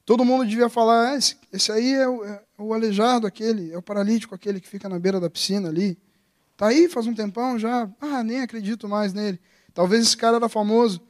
Todo 0.06 0.26
mundo 0.26 0.46
devia 0.46 0.70
falar: 0.70 1.12
ah, 1.12 1.16
esse, 1.16 1.38
esse, 1.52 1.72
aí 1.72 1.94
é 1.94 2.08
o, 2.08 2.24
é 2.26 2.42
o 2.58 2.74
aleijado, 2.74 3.28
aquele, 3.28 3.72
é 3.72 3.78
o 3.78 3.82
paralítico, 3.82 4.34
aquele 4.34 4.60
que 4.60 4.68
fica 4.68 4.90
na 4.90 5.00
beira 5.00 5.20
da 5.20 5.30
piscina 5.30 5.70
ali. 5.70 5.98
Tá 6.58 6.68
aí 6.68 6.90
faz 6.90 7.08
um 7.08 7.14
tempão 7.14 7.58
já. 7.58 7.90
Ah, 8.02 8.24
nem 8.24 8.42
acredito 8.42 8.88
mais 8.88 9.14
nele. 9.14 9.40
Talvez 9.74 10.04
esse 10.04 10.18
cara 10.18 10.38
era 10.38 10.50
famoso. 10.50 11.02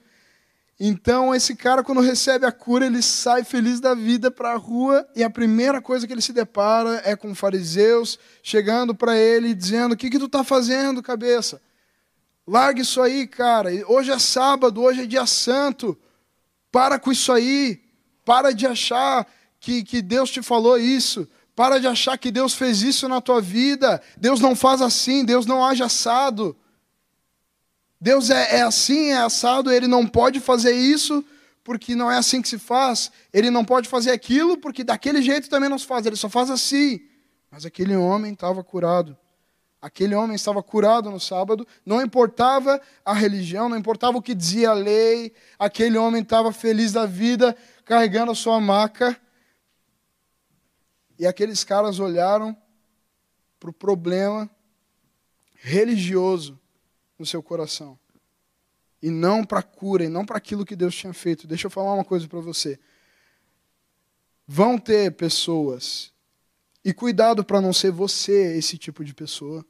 Então, 0.79 1.35
esse 1.35 1.55
cara, 1.55 1.83
quando 1.83 1.99
recebe 1.99 2.45
a 2.45 2.51
cura, 2.51 2.85
ele 2.85 3.01
sai 3.01 3.43
feliz 3.43 3.81
da 3.81 3.93
vida 3.93 4.31
para 4.31 4.51
a 4.51 4.55
rua 4.55 5.05
e 5.13 5.23
a 5.23 5.29
primeira 5.29 5.81
coisa 5.81 6.07
que 6.07 6.13
ele 6.13 6.21
se 6.21 6.31
depara 6.31 7.01
é 7.03 7.15
com 7.17 7.35
fariseus 7.35 8.17
chegando 8.41 8.95
para 8.95 9.17
ele 9.17 9.53
dizendo: 9.53 9.93
O 9.93 9.97
que, 9.97 10.09
que 10.09 10.19
tu 10.19 10.25
está 10.25 10.43
fazendo, 10.43 11.03
cabeça? 11.03 11.61
Larga 12.49 12.81
isso 12.81 12.99
aí, 12.99 13.27
cara. 13.27 13.69
Hoje 13.87 14.09
é 14.09 14.17
sábado, 14.17 14.81
hoje 14.81 15.03
é 15.03 15.05
dia 15.05 15.27
santo. 15.27 15.95
Para 16.71 16.97
com 16.97 17.11
isso 17.11 17.31
aí. 17.31 17.79
Para 18.25 18.51
de 18.51 18.65
achar 18.65 19.27
que, 19.59 19.83
que 19.83 20.01
Deus 20.01 20.31
te 20.31 20.41
falou 20.41 20.75
isso. 20.75 21.29
Para 21.55 21.79
de 21.79 21.85
achar 21.85 22.17
que 22.17 22.31
Deus 22.31 22.55
fez 22.55 22.81
isso 22.81 23.07
na 23.07 23.21
tua 23.21 23.39
vida. 23.39 24.01
Deus 24.17 24.39
não 24.39 24.55
faz 24.55 24.81
assim, 24.81 25.23
Deus 25.23 25.45
não 25.45 25.63
age 25.63 25.83
assado. 25.83 26.57
Deus 28.01 28.31
é, 28.31 28.57
é 28.57 28.61
assim, 28.63 29.09
é 29.11 29.17
assado, 29.17 29.71
ele 29.71 29.85
não 29.85 30.07
pode 30.07 30.39
fazer 30.39 30.71
isso 30.71 31.23
porque 31.63 31.93
não 31.93 32.09
é 32.09 32.17
assim 32.17 32.41
que 32.41 32.49
se 32.49 32.57
faz. 32.57 33.11
Ele 33.31 33.51
não 33.51 33.63
pode 33.63 33.87
fazer 33.87 34.09
aquilo 34.09 34.57
porque 34.57 34.83
daquele 34.83 35.21
jeito 35.21 35.51
também 35.51 35.69
não 35.69 35.77
se 35.77 35.85
faz, 35.85 36.03
ele 36.03 36.15
só 36.15 36.27
faz 36.27 36.49
assim. 36.49 36.99
Mas 37.51 37.63
aquele 37.63 37.95
homem 37.95 38.33
estava 38.33 38.63
curado. 38.63 39.15
Aquele 39.81 40.13
homem 40.13 40.35
estava 40.35 40.61
curado 40.61 41.09
no 41.09 41.19
sábado, 41.19 41.65
não 41.85 42.01
importava 42.01 42.81
a 43.05 43.13
religião, 43.13 43.69
não 43.69 43.77
importava 43.77 44.17
o 44.17 44.21
que 44.21 44.35
dizia 44.35 44.71
a 44.71 44.73
lei, 44.73 45.33
aquele 45.57 45.97
homem 45.97 46.21
estava 46.21 46.51
feliz 46.51 46.91
da 46.91 47.05
vida, 47.05 47.55
carregando 47.85 48.31
a 48.31 48.35
sua 48.35 48.59
maca 48.59 49.19
e 51.19 51.27
aqueles 51.27 51.65
caras 51.65 51.99
olharam 51.99 52.55
para 53.59 53.69
o 53.69 53.73
problema 53.73 54.49
religioso 55.53 56.57
no 57.17 57.25
seu 57.25 57.43
coração. 57.43 57.99
E 59.01 59.09
não 59.09 59.43
para 59.43 59.59
a 59.59 59.63
cura, 59.63 60.05
e 60.05 60.09
não 60.09 60.25
para 60.25 60.37
aquilo 60.37 60.65
que 60.65 60.77
Deus 60.77 60.95
tinha 60.95 61.13
feito. 61.13 61.45
Deixa 61.45 61.67
eu 61.67 61.71
falar 61.71 61.93
uma 61.93 62.05
coisa 62.05 62.25
para 62.25 62.39
você. 62.39 62.79
Vão 64.47 64.77
ter 64.77 65.11
pessoas, 65.11 66.13
e 66.83 66.93
cuidado 66.93 67.43
para 67.43 67.61
não 67.61 67.73
ser 67.73 67.91
você 67.91 68.57
esse 68.57 68.77
tipo 68.77 69.03
de 69.03 69.13
pessoa, 69.13 69.65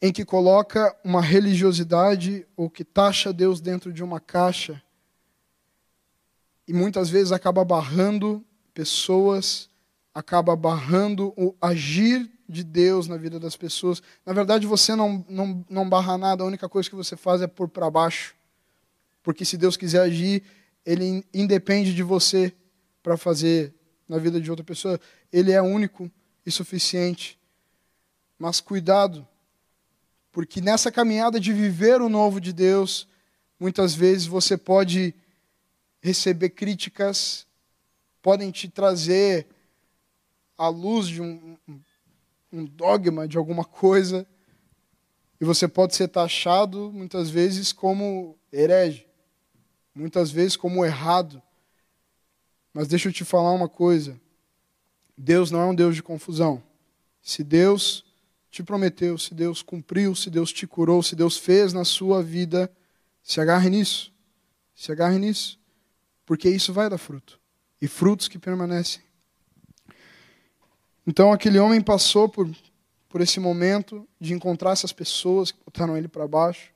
em 0.00 0.12
que 0.12 0.24
coloca 0.24 0.96
uma 1.04 1.20
religiosidade 1.20 2.46
ou 2.56 2.70
que 2.70 2.84
taxa 2.84 3.32
Deus 3.32 3.60
dentro 3.60 3.92
de 3.92 4.02
uma 4.02 4.20
caixa 4.20 4.82
e 6.68 6.72
muitas 6.72 7.08
vezes 7.08 7.32
acaba 7.32 7.64
barrando 7.64 8.44
pessoas, 8.74 9.70
acaba 10.14 10.54
barrando 10.54 11.32
o 11.34 11.54
agir 11.60 12.30
de 12.46 12.62
Deus 12.62 13.08
na 13.08 13.16
vida 13.16 13.40
das 13.40 13.56
pessoas. 13.56 14.02
Na 14.24 14.34
verdade, 14.34 14.66
você 14.66 14.94
não, 14.94 15.24
não, 15.28 15.64
não 15.68 15.88
barra 15.88 16.18
nada, 16.18 16.42
a 16.42 16.46
única 16.46 16.68
coisa 16.68 16.88
que 16.88 16.94
você 16.94 17.16
faz 17.16 17.40
é 17.40 17.46
por 17.46 17.68
para 17.68 17.90
baixo. 17.90 18.36
Porque 19.22 19.44
se 19.46 19.56
Deus 19.56 19.76
quiser 19.76 20.02
agir, 20.02 20.42
ele 20.84 21.24
independe 21.32 21.94
de 21.94 22.02
você 22.02 22.52
para 23.02 23.16
fazer 23.16 23.74
na 24.08 24.18
vida 24.18 24.40
de 24.40 24.50
outra 24.50 24.64
pessoa. 24.64 25.00
Ele 25.32 25.52
é 25.52 25.60
único 25.60 26.10
e 26.46 26.50
suficiente. 26.50 27.38
Mas 28.38 28.60
cuidado, 28.60 29.26
porque 30.32 30.60
nessa 30.60 30.90
caminhada 30.90 31.38
de 31.38 31.52
viver 31.52 32.00
o 32.00 32.08
novo 32.08 32.40
de 32.40 32.52
Deus, 32.52 33.08
muitas 33.58 33.94
vezes 33.94 34.26
você 34.26 34.56
pode 34.56 35.14
receber 36.00 36.50
críticas 36.50 37.48
podem 38.28 38.50
te 38.50 38.68
trazer 38.68 39.46
à 40.56 40.68
luz 40.68 41.06
de 41.08 41.22
um, 41.22 41.56
um 42.52 42.64
dogma, 42.64 43.28
de 43.28 43.38
alguma 43.38 43.64
coisa, 43.64 44.26
e 45.40 45.44
você 45.44 45.68
pode 45.68 45.94
ser 45.94 46.08
taxado 46.08 46.90
muitas 46.92 47.30
vezes 47.30 47.72
como 47.72 48.36
herege, 48.52 49.06
muitas 49.94 50.30
vezes 50.30 50.56
como 50.56 50.84
errado. 50.84 51.40
Mas 52.78 52.86
deixa 52.86 53.08
eu 53.08 53.12
te 53.12 53.24
falar 53.24 53.50
uma 53.50 53.68
coisa: 53.68 54.16
Deus 55.16 55.50
não 55.50 55.60
é 55.60 55.64
um 55.64 55.74
Deus 55.74 55.96
de 55.96 56.02
confusão. 56.02 56.62
Se 57.20 57.42
Deus 57.42 58.04
te 58.52 58.62
prometeu, 58.62 59.18
se 59.18 59.34
Deus 59.34 59.62
cumpriu, 59.62 60.14
se 60.14 60.30
Deus 60.30 60.52
te 60.52 60.64
curou, 60.64 61.02
se 61.02 61.16
Deus 61.16 61.36
fez 61.36 61.72
na 61.72 61.84
sua 61.84 62.22
vida, 62.22 62.70
se 63.20 63.40
agarre 63.40 63.68
nisso. 63.68 64.12
Se 64.76 64.92
agarre 64.92 65.18
nisso. 65.18 65.58
Porque 66.24 66.48
isso 66.48 66.72
vai 66.72 66.88
dar 66.88 66.98
fruto 66.98 67.40
e 67.82 67.88
frutos 67.88 68.28
que 68.28 68.38
permanecem. 68.38 69.02
Então 71.04 71.32
aquele 71.32 71.58
homem 71.58 71.80
passou 71.80 72.28
por, 72.28 72.48
por 73.08 73.20
esse 73.20 73.40
momento 73.40 74.06
de 74.20 74.34
encontrar 74.34 74.70
essas 74.70 74.92
pessoas 74.92 75.50
que 75.50 75.58
botaram 75.64 75.96
ele 75.96 76.06
para 76.06 76.28
baixo, 76.28 76.70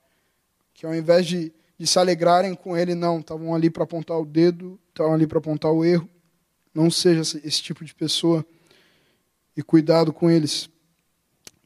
que 0.74 0.84
ao 0.84 0.92
invés 0.92 1.28
de, 1.28 1.52
de 1.82 1.88
se 1.88 1.98
alegrarem 1.98 2.54
com 2.54 2.76
ele, 2.76 2.94
não, 2.94 3.18
estavam 3.18 3.52
ali 3.52 3.68
para 3.68 3.82
apontar 3.82 4.16
o 4.16 4.24
dedo, 4.24 4.78
estavam 4.90 5.14
ali 5.14 5.26
para 5.26 5.38
apontar 5.38 5.72
o 5.72 5.84
erro. 5.84 6.08
Não 6.72 6.88
seja 6.88 7.22
esse, 7.22 7.60
tipo 7.60 7.84
de 7.84 7.92
pessoa 7.92 8.46
e 9.56 9.64
cuidado 9.64 10.12
com 10.12 10.30
eles. 10.30 10.70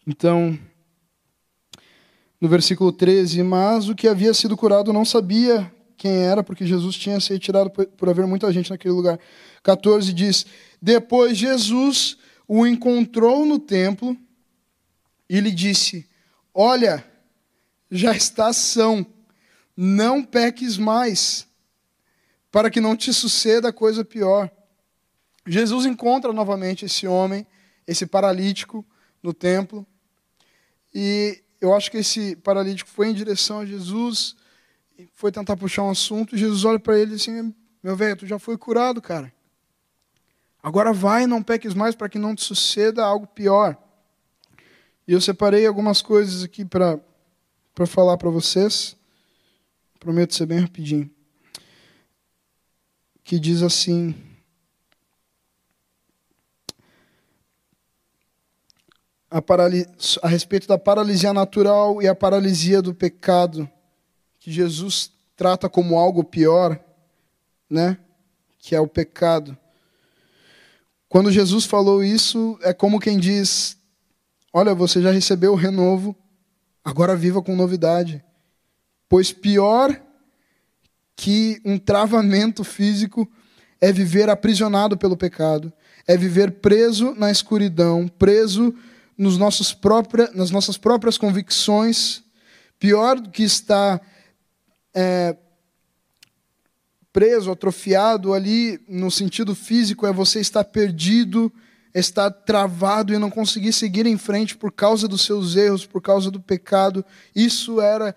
Então, 0.07 0.59
no 2.41 2.49
versículo 2.49 2.91
13, 2.91 3.43
mas 3.43 3.91
o 3.91 3.95
que 3.95 4.09
havia 4.09 4.33
sido 4.33 4.57
curado 4.57 4.91
não 4.91 5.05
sabia 5.05 5.71
quem 5.99 6.13
era, 6.13 6.43
porque 6.43 6.65
Jesus 6.67 6.97
tinha 6.97 7.21
se 7.21 7.35
retirado 7.35 7.69
por, 7.69 8.09
haver 8.09 8.27
muita 8.27 8.51
gente 8.51 8.71
naquele 8.71 8.95
lugar. 8.95 9.21
14 9.63 10.15
diz: 10.15 10.47
Depois 10.81 11.37
Jesus 11.37 12.17
o 12.49 12.67
encontrou 12.67 13.45
no 13.45 13.59
templo 13.59 14.17
e 15.29 15.41
lhe 15.41 15.51
disse: 15.51 16.09
Olha, 16.55 17.05
já 17.91 18.17
estás 18.17 18.57
são, 18.57 19.05
não 19.77 20.25
peques 20.25 20.79
mais, 20.79 21.47
para 22.51 22.71
que 22.71 22.81
não 22.81 22.97
te 22.97 23.13
suceda 23.13 23.73
coisa 23.73 24.05
pior. 24.05 24.51
Jesus 25.47 25.87
encontra 25.87 26.33
novamente 26.33 26.85
esse 26.85 27.07
homem, 27.07 27.47
esse 27.87 28.07
paralítico, 28.07 28.85
no 29.23 29.35
templo, 29.35 29.87
e 30.95 31.43
eu 31.61 31.75
acho 31.75 31.91
que 31.91 31.99
esse 31.99 32.37
paralítico 32.37 32.89
foi 32.89 33.09
em 33.09 33.15
direção 33.15 33.61
a 33.61 33.67
Jesus 33.67 34.37
foi 35.15 35.31
tentar 35.31 35.57
puxar 35.57 35.83
um 35.83 35.91
assunto, 35.91 36.37
Jesus 36.37 36.65
olha 36.65 36.79
para 36.79 36.99
ele 36.99 37.15
assim: 37.15 37.55
Meu 37.83 37.97
velho, 37.97 38.17
tu 38.17 38.27
já 38.27 38.39
foi 38.39 38.57
curado, 38.57 39.01
cara. 39.03 39.33
Agora 40.63 40.93
vai 40.93 41.25
e 41.25 41.27
não 41.27 41.43
peques 41.43 41.75
mais 41.75 41.95
para 41.95 42.09
que 42.09 42.19
não 42.19 42.35
te 42.35 42.43
suceda 42.43 43.05
algo 43.05 43.27
pior. 43.27 43.77
E 45.07 45.13
eu 45.13 45.21
separei 45.21 45.67
algumas 45.67 46.03
coisas 46.03 46.43
aqui 46.43 46.65
para 46.65 46.99
falar 47.87 48.17
para 48.17 48.31
vocês. 48.31 48.97
Prometo 50.07 50.37
ser 50.37 50.47
bem 50.47 50.61
rapidinho. 50.61 51.11
Que 53.25 53.41
diz 53.41 53.61
assim: 53.61 54.15
a, 59.29 59.43
a 60.23 60.29
respeito 60.29 60.69
da 60.69 60.79
paralisia 60.79 61.33
natural 61.33 62.01
e 62.01 62.07
a 62.07 62.15
paralisia 62.15 62.81
do 62.81 62.95
pecado, 62.95 63.69
que 64.39 64.53
Jesus 64.53 65.11
trata 65.35 65.69
como 65.69 65.99
algo 65.99 66.23
pior, 66.23 66.79
né? 67.69 67.99
Que 68.61 68.77
é 68.77 68.81
o 68.81 68.87
pecado. 68.87 69.59
Quando 71.09 71.33
Jesus 71.33 71.65
falou 71.65 72.05
isso, 72.05 72.57
é 72.63 72.73
como 72.73 73.01
quem 73.01 73.19
diz: 73.19 73.77
Olha, 74.53 74.73
você 74.73 75.03
já 75.03 75.11
recebeu 75.11 75.55
o 75.55 75.57
renovo, 75.57 76.15
agora 76.85 77.17
viva 77.17 77.43
com 77.43 77.57
novidade. 77.57 78.25
Pois 79.09 79.33
pior 79.33 80.01
que 81.15 81.61
um 81.65 81.79
travamento 81.79 82.63
físico 82.63 83.29
é 83.81 83.93
viver 83.93 84.29
aprisionado 84.29 84.97
pelo 84.97 85.17
pecado, 85.17 85.73
é 86.07 86.17
viver 86.17 86.53
preso 86.53 87.15
na 87.15 87.31
escuridão, 87.31 88.07
preso 88.07 88.75
nos 89.17 89.39
nossos 89.39 89.73
própria, 89.73 90.31
nas 90.35 90.51
nossas 90.51 90.77
próprias 90.77 91.17
convicções. 91.17 92.23
Pior 92.79 93.19
do 93.19 93.31
que 93.31 93.43
estar 93.43 94.01
é, 94.95 95.37
preso, 97.13 97.51
atrofiado 97.51 98.35
ali 98.35 98.79
no 98.87 99.11
sentido 99.11 99.55
físico, 99.55 100.07
é 100.07 100.13
você 100.13 100.41
estar 100.41 100.65
perdido, 100.65 101.51
estar 101.95 102.31
travado 102.31 103.15
e 103.15 103.19
não 103.19 103.31
conseguir 103.31 103.73
seguir 103.73 104.05
em 104.05 104.19
frente 104.19 104.55
por 104.55 104.71
causa 104.71 105.09
dos 105.09 105.23
seus 105.23 105.57
erros, 105.57 105.87
por 105.87 106.03
causa 106.03 106.31
do 106.31 106.41
pecado. 106.41 107.05
Isso 107.35 107.81
era 107.81 108.15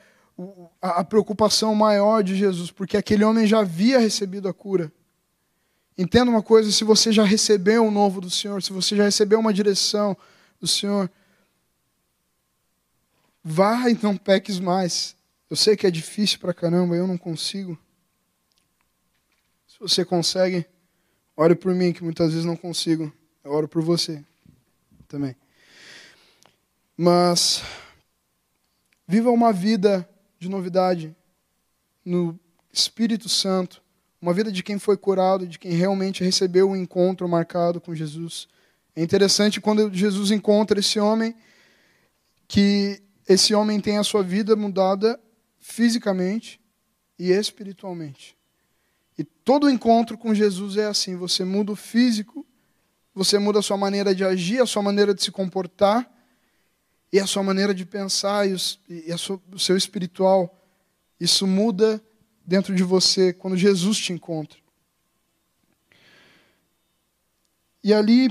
a 0.81 1.03
preocupação 1.03 1.75
maior 1.75 2.23
de 2.23 2.35
Jesus, 2.35 2.71
porque 2.71 2.95
aquele 2.95 3.23
homem 3.23 3.45
já 3.45 3.59
havia 3.59 3.99
recebido 3.99 4.47
a 4.47 4.53
cura. 4.53 4.91
Entenda 5.97 6.31
uma 6.31 6.41
coisa: 6.41 6.71
se 6.71 6.83
você 6.83 7.11
já 7.11 7.23
recebeu 7.23 7.85
o 7.85 7.91
novo 7.91 8.21
do 8.21 8.29
Senhor, 8.29 8.63
se 8.63 8.71
você 8.71 8.95
já 8.95 9.03
recebeu 9.03 9.39
uma 9.39 9.53
direção 9.53 10.15
do 10.59 10.67
Senhor, 10.67 11.11
vá 13.43 13.89
e 13.89 13.99
não 14.01 14.15
peques 14.15 14.59
mais. 14.59 15.15
Eu 15.49 15.55
sei 15.55 15.75
que 15.75 15.85
é 15.85 15.91
difícil 15.91 16.39
pra 16.39 16.53
caramba, 16.53 16.95
eu 16.95 17.07
não 17.07 17.17
consigo. 17.17 17.77
Se 19.67 19.79
você 19.79 20.05
consegue, 20.05 20.65
ore 21.35 21.55
por 21.55 21.73
mim, 21.73 21.91
que 21.91 22.03
muitas 22.03 22.31
vezes 22.31 22.45
não 22.45 22.55
consigo. 22.55 23.11
Eu 23.43 23.51
oro 23.51 23.67
por 23.67 23.81
você 23.81 24.23
também. 25.07 25.35
Mas 26.95 27.61
viva 29.07 29.31
uma 29.31 29.51
vida 29.51 30.08
de 30.39 30.49
novidade 30.49 31.15
no 32.03 32.39
Espírito 32.71 33.27
Santo, 33.27 33.81
uma 34.21 34.33
vida 34.33 34.51
de 34.51 34.63
quem 34.63 34.79
foi 34.79 34.97
curado, 34.97 35.45
de 35.45 35.59
quem 35.59 35.71
realmente 35.71 36.23
recebeu 36.23 36.69
o 36.69 36.71
um 36.71 36.75
encontro 36.75 37.27
marcado 37.27 37.79
com 37.79 37.93
Jesus. 37.93 38.47
É 38.95 39.03
interessante 39.03 39.61
quando 39.61 39.93
Jesus 39.93 40.31
encontra 40.31 40.79
esse 40.79 40.99
homem, 40.99 41.35
que 42.47 43.01
esse 43.27 43.53
homem 43.53 43.79
tem 43.79 43.97
a 43.97 44.03
sua 44.03 44.23
vida 44.23 44.55
mudada 44.55 45.19
fisicamente 45.59 46.59
e 47.17 47.31
espiritualmente. 47.31 48.35
E 49.17 49.23
todo 49.23 49.69
encontro 49.69 50.17
com 50.17 50.33
Jesus 50.33 50.77
é 50.77 50.85
assim: 50.85 51.15
você 51.15 51.43
muda 51.43 51.73
o 51.73 51.75
físico, 51.75 52.45
você 53.13 53.37
muda 53.37 53.59
a 53.59 53.61
sua 53.61 53.77
maneira 53.77 54.15
de 54.15 54.23
agir, 54.23 54.61
a 54.61 54.65
sua 54.65 54.81
maneira 54.81 55.13
de 55.13 55.21
se 55.21 55.31
comportar, 55.31 56.09
e 57.11 57.19
a 57.19 57.25
sua 57.25 57.43
maneira 57.43 57.73
de 57.73 57.85
pensar 57.85 58.47
e, 58.47 58.53
o 58.53 59.59
seu 59.59 59.75
espiritual. 59.75 60.55
Isso 61.19 61.47
muda 61.47 62.01
dentro 62.45 62.75
de 62.75 62.83
você 62.83 63.33
quando 63.33 63.57
Jesus 63.57 63.97
te 63.97 64.13
encontra. 64.13 64.59
E 67.83 67.93
ali, 67.93 68.29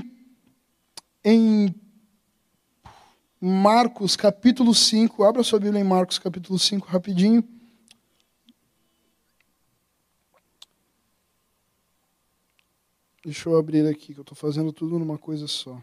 em 1.23 1.73
Marcos 3.41 4.15
capítulo 4.15 4.73
5, 4.73 5.23
abra 5.23 5.43
sua 5.43 5.59
Bíblia 5.59 5.81
em 5.81 5.83
Marcos 5.83 6.19
capítulo 6.19 6.57
5 6.59 6.87
rapidinho. 6.87 7.43
Deixa 13.23 13.49
eu 13.49 13.57
abrir 13.57 13.85
aqui, 13.87 14.13
que 14.13 14.19
eu 14.19 14.23
estou 14.23 14.35
fazendo 14.35 14.71
tudo 14.71 14.97
numa 14.97 15.17
coisa 15.17 15.47
só. 15.47 15.81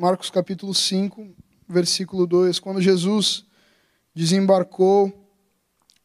Marcos 0.00 0.30
capítulo 0.30 0.72
5, 0.72 1.28
versículo 1.68 2.26
2. 2.26 2.58
Quando 2.58 2.80
Jesus 2.80 3.44
desembarcou, 4.14 5.12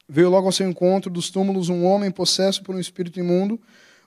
veio 0.05 0.29
logo 0.29 0.47
ao 0.47 0.51
seu 0.51 0.69
encontro 0.69 1.09
dos 1.09 1.29
túmulos 1.29 1.69
um 1.69 1.85
homem 1.85 2.11
possesso 2.11 2.61
por 2.61 2.75
um 2.75 2.79
espírito 2.79 3.21
imundo, 3.21 3.57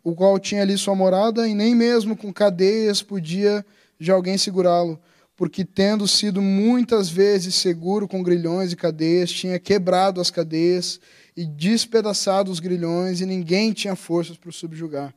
o 0.05 0.14
qual 0.14 0.38
tinha 0.38 0.61
ali 0.61 0.77
sua 0.77 0.94
morada, 0.94 1.48
e 1.48 1.55
nem 1.55 1.74
mesmo 1.74 2.14
com 2.14 2.31
cadeias 2.31 3.01
podia 3.01 3.64
de 3.98 4.11
alguém 4.11 4.37
segurá-lo, 4.37 5.01
porque 5.35 5.64
tendo 5.64 6.07
sido 6.07 6.42
muitas 6.42 7.09
vezes 7.09 7.55
seguro 7.55 8.07
com 8.07 8.22
grilhões 8.22 8.72
e 8.72 8.77
cadeias, 8.77 9.33
tinha 9.33 9.59
quebrado 9.59 10.20
as 10.20 10.31
cadeias 10.31 11.01
e 11.35 11.46
despedaçado 11.46 12.51
os 12.51 12.61
grilhões, 12.61 13.22
e 13.22 13.27
ninguém 13.27 13.72
tinha 13.72 13.96
forças 13.96 14.37
para 14.37 14.51
o 14.51 14.53
subjugar. 14.53 15.14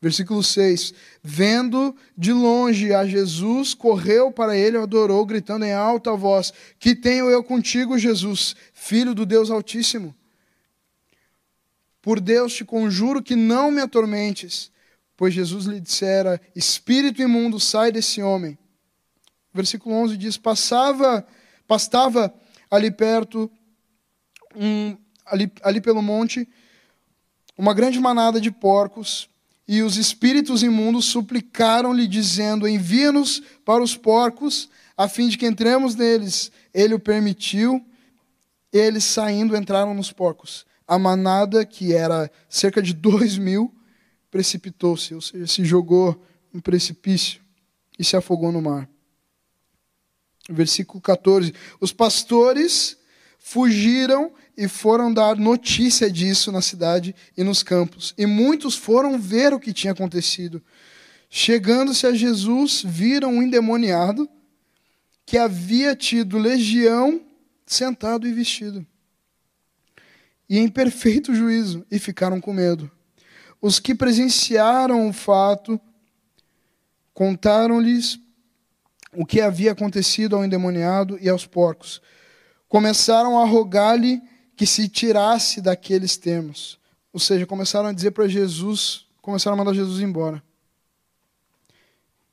Versículo 0.00 0.42
6: 0.42 0.94
Vendo 1.22 1.94
de 2.16 2.32
longe 2.32 2.94
a 2.94 3.06
Jesus, 3.06 3.74
correu 3.74 4.30
para 4.30 4.56
ele 4.56 4.76
e 4.76 4.80
adorou, 4.80 5.24
gritando 5.26 5.64
em 5.64 5.72
alta 5.72 6.14
voz: 6.14 6.52
Que 6.78 6.94
tenho 6.94 7.28
eu 7.28 7.42
contigo, 7.42 7.98
Jesus, 7.98 8.54
filho 8.72 9.14
do 9.14 9.26
Deus 9.26 9.50
Altíssimo? 9.50 10.14
Por 12.00 12.20
Deus 12.20 12.54
te 12.54 12.64
conjuro 12.64 13.22
que 13.22 13.34
não 13.34 13.70
me 13.70 13.80
atormentes. 13.80 14.70
Pois 15.16 15.34
Jesus 15.34 15.66
lhe 15.66 15.80
dissera: 15.80 16.40
Espírito 16.54 17.20
imundo, 17.20 17.58
sai 17.58 17.90
desse 17.90 18.22
homem. 18.22 18.56
Versículo 19.52 19.94
11 19.96 20.16
diz: 20.16 20.36
Passava, 20.36 21.26
pastava 21.66 22.32
ali 22.70 22.90
perto 22.90 23.50
um 24.54 24.96
ali, 25.30 25.52
ali 25.62 25.80
pelo 25.80 26.02
monte, 26.02 26.48
uma 27.56 27.74
grande 27.74 28.00
manada 28.00 28.40
de 28.40 28.50
porcos, 28.50 29.28
e 29.68 29.82
os 29.82 29.98
espíritos 29.98 30.62
imundos 30.62 31.04
suplicaram-lhe, 31.04 32.08
dizendo: 32.08 32.66
Envia-nos 32.66 33.42
para 33.66 33.82
os 33.82 33.94
porcos, 33.94 34.70
a 34.96 35.06
fim 35.06 35.28
de 35.28 35.36
que 35.36 35.44
entremos 35.44 35.94
neles. 35.94 36.50
Ele 36.72 36.94
o 36.94 36.98
permitiu, 36.98 37.84
eles 38.72 39.04
saindo 39.04 39.54
entraram 39.54 39.92
nos 39.92 40.10
porcos. 40.10 40.64
A 40.86 40.98
manada, 40.98 41.66
que 41.66 41.92
era 41.92 42.30
cerca 42.48 42.80
de 42.80 42.94
dois 42.94 43.36
mil, 43.36 43.70
precipitou-se, 44.30 45.14
ou 45.14 45.20
seja, 45.20 45.46
se 45.46 45.62
jogou 45.66 46.24
no 46.50 46.62
precipício 46.62 47.42
e 47.98 48.04
se 48.04 48.16
afogou 48.16 48.50
no 48.50 48.62
mar. 48.62 48.88
Versículo 50.48 50.98
14: 50.98 51.52
Os 51.78 51.92
pastores 51.92 52.96
fugiram 53.38 54.32
e 54.58 54.66
foram 54.66 55.14
dar 55.14 55.36
notícia 55.36 56.10
disso 56.10 56.50
na 56.50 56.60
cidade 56.60 57.14
e 57.36 57.44
nos 57.44 57.62
campos. 57.62 58.12
E 58.18 58.26
muitos 58.26 58.74
foram 58.74 59.16
ver 59.16 59.54
o 59.54 59.60
que 59.60 59.72
tinha 59.72 59.92
acontecido. 59.92 60.60
Chegando-se 61.30 62.08
a 62.08 62.12
Jesus, 62.12 62.82
viram 62.84 63.34
um 63.34 63.42
endemoniado 63.42 64.28
que 65.24 65.38
havia 65.38 65.94
tido 65.94 66.38
legião 66.38 67.22
sentado 67.64 68.26
e 68.26 68.32
vestido. 68.32 68.84
E 70.50 70.58
em 70.58 70.68
perfeito 70.68 71.32
juízo, 71.32 71.86
e 71.88 72.00
ficaram 72.00 72.40
com 72.40 72.52
medo. 72.52 72.90
Os 73.62 73.78
que 73.78 73.94
presenciaram 73.94 75.08
o 75.08 75.12
fato 75.12 75.80
contaram-lhes 77.14 78.18
o 79.14 79.24
que 79.24 79.40
havia 79.40 79.70
acontecido 79.70 80.34
ao 80.34 80.44
endemoniado 80.44 81.16
e 81.20 81.28
aos 81.28 81.46
porcos. 81.46 82.02
Começaram 82.68 83.38
a 83.38 83.44
rogar-lhe 83.44 84.20
que 84.58 84.66
se 84.66 84.88
tirasse 84.88 85.60
daqueles 85.60 86.16
termos. 86.16 86.80
Ou 87.12 87.20
seja, 87.20 87.46
começaram 87.46 87.88
a 87.88 87.92
dizer 87.92 88.10
para 88.10 88.26
Jesus, 88.26 89.06
começaram 89.22 89.54
a 89.54 89.58
mandar 89.58 89.72
Jesus 89.72 90.00
embora. 90.00 90.42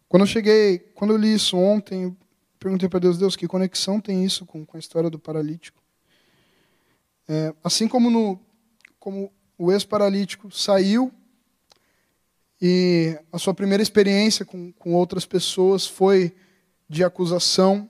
Quando 0.10 0.24
eu 0.24 0.28
cheguei, 0.28 0.80
quando 0.96 1.12
eu 1.12 1.18
li 1.18 1.36
isso 1.36 1.56
ontem, 1.56 2.18
perguntei 2.58 2.90
para 2.90 2.98
Deus, 2.98 3.20
Deus, 3.20 3.36
que 3.36 3.48
conexão 3.48 4.02
tem 4.02 4.26
isso 4.26 4.44
com, 4.44 4.66
com 4.66 4.76
a 4.76 4.80
história 4.80 5.08
do 5.08 5.20
paralítico? 5.20 5.80
É, 7.30 7.54
assim 7.64 7.88
como, 7.88 8.10
no, 8.10 8.40
como 9.00 9.32
o 9.56 9.72
ex-paralítico 9.72 10.50
saiu 10.50 11.14
e 12.60 13.20
a 13.32 13.38
sua 13.38 13.54
primeira 13.54 13.84
experiência 13.84 14.44
com, 14.44 14.72
com 14.74 14.96
outras 14.96 15.28
pessoas 15.28 15.86
foi 15.86 16.36
de 16.90 17.04
acusação 17.04 17.88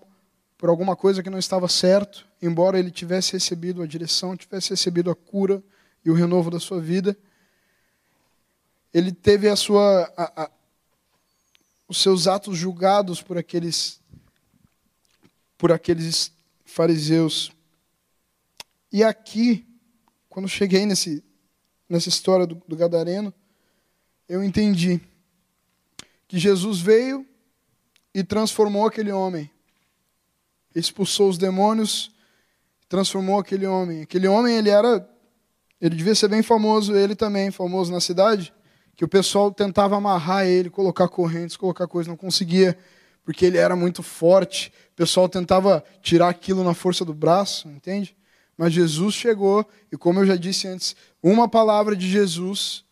por 0.57 0.67
alguma 0.67 0.93
coisa 0.93 1.23
que 1.23 1.29
não 1.29 1.39
estava 1.39 1.69
certo, 1.69 2.27
embora 2.45 2.79
ele 2.79 2.91
tivesse 2.91 3.33
recebido 3.33 3.81
a 3.81 3.87
direção, 3.87 4.35
tivesse 4.35 4.69
recebido 4.69 5.09
a 5.09 5.15
cura 5.15 5.63
e 6.03 6.09
o 6.09 6.13
renovo 6.13 6.49
da 6.49 6.59
sua 6.59 6.79
vida. 6.79 7.17
Ele 8.93 9.11
teve 9.11 9.49
a 9.49 9.55
sua, 9.55 10.03
a, 10.15 10.43
a, 10.43 10.51
os 11.87 11.97
seus 11.97 12.27
atos 12.27 12.57
julgados 12.57 13.21
por 13.21 13.37
aqueles, 13.37 13.99
por 15.57 15.71
aqueles 15.71 16.31
fariseus. 16.63 17.51
E 18.91 19.03
aqui, 19.03 19.67
quando 20.29 20.47
cheguei 20.47 20.85
nesse, 20.85 21.23
nessa 21.89 22.09
história 22.09 22.47
do, 22.47 22.55
do 22.67 22.75
Gadareno, 22.75 23.33
eu 24.27 24.43
entendi 24.43 25.01
que 26.27 26.39
Jesus 26.39 26.79
veio 26.79 27.25
e 28.13 28.23
transformou 28.23 28.87
aquele 28.87 29.11
homem. 29.11 29.51
Expulsou 30.73 31.29
os 31.29 31.37
demônios, 31.37 32.14
transformou 32.95 33.37
aquele 33.39 33.67
homem. 33.67 34.03
Aquele 34.03 34.25
homem, 34.25 34.55
ele 34.55 34.69
era 34.69 35.05
ele 35.81 35.95
devia 35.95 36.15
ser 36.15 36.29
bem 36.29 36.41
famoso, 36.41 36.95
ele 36.95 37.13
também, 37.13 37.51
famoso 37.51 37.91
na 37.91 37.99
cidade, 37.99 38.53
que 38.95 39.03
o 39.03 39.07
pessoal 39.07 39.51
tentava 39.51 39.97
amarrar 39.97 40.45
ele, 40.45 40.69
colocar 40.69 41.09
correntes, 41.09 41.57
colocar 41.57 41.85
coisas, 41.85 42.07
não 42.07 42.15
conseguia, 42.15 42.77
porque 43.25 43.45
ele 43.45 43.57
era 43.57 43.75
muito 43.75 44.01
forte. 44.01 44.71
O 44.93 44.95
pessoal 44.95 45.27
tentava 45.27 45.83
tirar 46.01 46.29
aquilo 46.29 46.63
na 46.63 46.73
força 46.73 47.03
do 47.03 47.13
braço, 47.13 47.67
entende? 47.67 48.15
Mas 48.57 48.71
Jesus 48.71 49.13
chegou, 49.13 49.67
e 49.91 49.97
como 49.97 50.21
eu 50.21 50.25
já 50.25 50.37
disse 50.37 50.65
antes, 50.65 50.95
uma 51.21 51.49
palavra 51.49 51.93
de 51.93 52.09
Jesus 52.09 52.85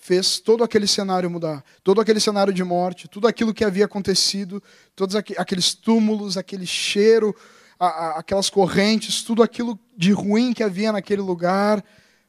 fez 0.00 0.40
todo 0.40 0.64
aquele 0.64 0.86
cenário 0.86 1.30
mudar, 1.30 1.62
todo 1.84 2.00
aquele 2.00 2.18
cenário 2.18 2.54
de 2.54 2.64
morte, 2.64 3.06
tudo 3.06 3.28
aquilo 3.28 3.52
que 3.52 3.64
havia 3.64 3.84
acontecido, 3.84 4.62
todos 4.96 5.14
aqueles 5.14 5.74
túmulos, 5.74 6.38
aquele 6.38 6.66
cheiro, 6.66 7.36
aquelas 7.80 8.50
correntes, 8.50 9.22
tudo 9.22 9.42
aquilo 9.42 9.78
de 9.96 10.12
ruim 10.12 10.52
que 10.52 10.62
havia 10.62 10.92
naquele 10.92 11.22
lugar, 11.22 11.82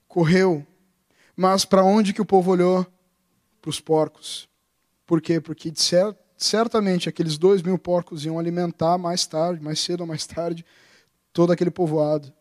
correu. 0.08 0.66
Mas 1.36 1.66
para 1.66 1.84
onde 1.84 2.14
que 2.14 2.22
o 2.22 2.26
povo 2.26 2.52
olhou? 2.52 2.88
Para 3.62 3.70
os 3.70 3.80
porcos. 3.80 4.50
Por 5.06 5.22
quê? 5.22 5.42
Porque 5.42 5.72
certamente 6.38 7.10
aqueles 7.10 7.38
dois 7.38 7.62
mil 7.62 7.78
porcos 7.78 8.24
iam 8.24 8.40
alimentar 8.40 8.98
mais 8.98 9.28
tarde, 9.28 9.62
mais 9.62 9.80
cedo 9.80 10.02
ou 10.02 10.08
mais 10.08 10.26
tarde, 10.26 10.66
todo 11.34 11.52
aquele 11.52 11.70
povoado. 11.70 12.34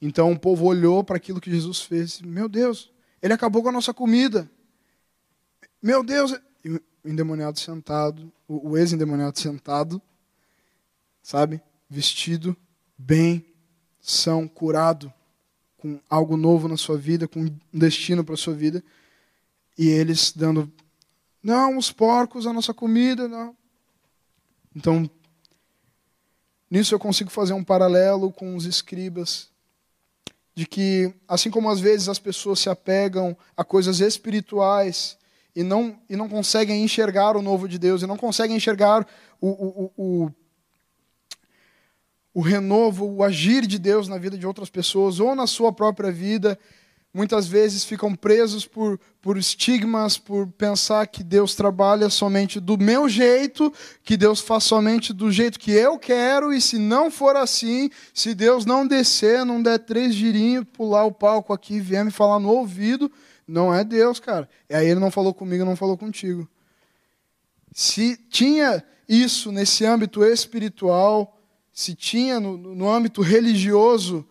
Então 0.00 0.30
o 0.30 0.38
povo 0.38 0.66
olhou 0.66 1.02
para 1.02 1.16
aquilo 1.16 1.40
que 1.40 1.50
Jesus 1.50 1.80
fez. 1.80 2.20
Meu 2.20 2.48
Deus, 2.48 2.92
ele 3.22 3.32
acabou 3.32 3.62
com 3.62 3.70
a 3.70 3.72
nossa 3.72 3.94
comida. 3.94 4.48
Meu 5.82 6.04
Deus, 6.04 6.38
e 6.64 6.70
o 6.70 6.80
endemoniado 7.04 7.58
sentado, 7.58 8.30
o 8.46 8.76
ex-endemoniado 8.76 9.38
sentado, 9.38 10.00
sabe? 11.28 11.60
Vestido 11.90 12.56
bem, 12.96 13.44
são, 14.00 14.48
curado, 14.48 15.12
com 15.76 16.00
algo 16.08 16.38
novo 16.38 16.66
na 16.66 16.78
sua 16.78 16.96
vida, 16.96 17.28
com 17.28 17.40
um 17.40 17.58
destino 17.70 18.24
para 18.24 18.32
a 18.32 18.38
sua 18.38 18.54
vida. 18.54 18.82
E 19.76 19.88
eles 19.88 20.32
dando, 20.34 20.72
não, 21.42 21.76
os 21.76 21.92
porcos, 21.92 22.46
a 22.46 22.52
nossa 22.54 22.72
comida, 22.72 23.28
não. 23.28 23.54
Então, 24.74 25.08
nisso 26.70 26.94
eu 26.94 26.98
consigo 26.98 27.28
fazer 27.28 27.52
um 27.52 27.62
paralelo 27.62 28.32
com 28.32 28.56
os 28.56 28.64
escribas 28.64 29.50
de 30.54 30.66
que, 30.66 31.12
assim 31.28 31.50
como 31.50 31.68
às 31.68 31.78
vezes 31.78 32.08
as 32.08 32.18
pessoas 32.18 32.58
se 32.58 32.70
apegam 32.70 33.36
a 33.54 33.62
coisas 33.62 34.00
espirituais 34.00 35.18
e 35.54 35.62
não, 35.62 36.00
e 36.08 36.16
não 36.16 36.26
conseguem 36.26 36.82
enxergar 36.82 37.36
o 37.36 37.42
novo 37.42 37.68
de 37.68 37.78
Deus, 37.78 38.00
e 38.00 38.06
não 38.06 38.16
conseguem 38.16 38.56
enxergar 38.56 39.06
o, 39.38 39.48
o, 39.48 39.92
o, 39.94 40.32
o 42.38 42.40
renovo, 42.40 43.04
o 43.04 43.24
agir 43.24 43.66
de 43.66 43.80
Deus 43.80 44.06
na 44.06 44.16
vida 44.16 44.38
de 44.38 44.46
outras 44.46 44.70
pessoas 44.70 45.18
ou 45.18 45.34
na 45.34 45.44
sua 45.44 45.72
própria 45.72 46.12
vida, 46.12 46.56
muitas 47.12 47.48
vezes 47.48 47.82
ficam 47.82 48.14
presos 48.14 48.64
por, 48.64 49.00
por 49.20 49.36
estigmas, 49.36 50.16
por 50.16 50.46
pensar 50.46 51.08
que 51.08 51.24
Deus 51.24 51.56
trabalha 51.56 52.08
somente 52.08 52.60
do 52.60 52.78
meu 52.78 53.08
jeito, 53.08 53.74
que 54.04 54.16
Deus 54.16 54.38
faz 54.38 54.62
somente 54.62 55.12
do 55.12 55.32
jeito 55.32 55.58
que 55.58 55.72
eu 55.72 55.98
quero, 55.98 56.52
e 56.52 56.60
se 56.60 56.78
não 56.78 57.10
for 57.10 57.34
assim, 57.34 57.90
se 58.14 58.36
Deus 58.36 58.64
não 58.64 58.86
descer, 58.86 59.44
não 59.44 59.60
der 59.60 59.80
três 59.80 60.14
girinhos, 60.14 60.64
pular 60.72 61.06
o 61.06 61.12
palco 61.12 61.52
aqui 61.52 61.80
vier 61.80 62.04
me 62.04 62.12
falar 62.12 62.38
no 62.38 62.50
ouvido, 62.50 63.10
não 63.48 63.74
é 63.74 63.82
Deus, 63.82 64.20
cara. 64.20 64.48
E 64.70 64.76
aí 64.76 64.86
ele 64.86 65.00
não 65.00 65.10
falou 65.10 65.34
comigo, 65.34 65.64
não 65.64 65.74
falou 65.74 65.98
contigo. 65.98 66.48
Se 67.72 68.16
tinha 68.30 68.80
isso 69.08 69.50
nesse 69.50 69.84
âmbito 69.84 70.22
espiritual, 70.22 71.34
se 71.78 71.94
tinha 71.94 72.40
no, 72.40 72.56
no 72.56 72.90
âmbito 72.90 73.22
religioso, 73.22 74.26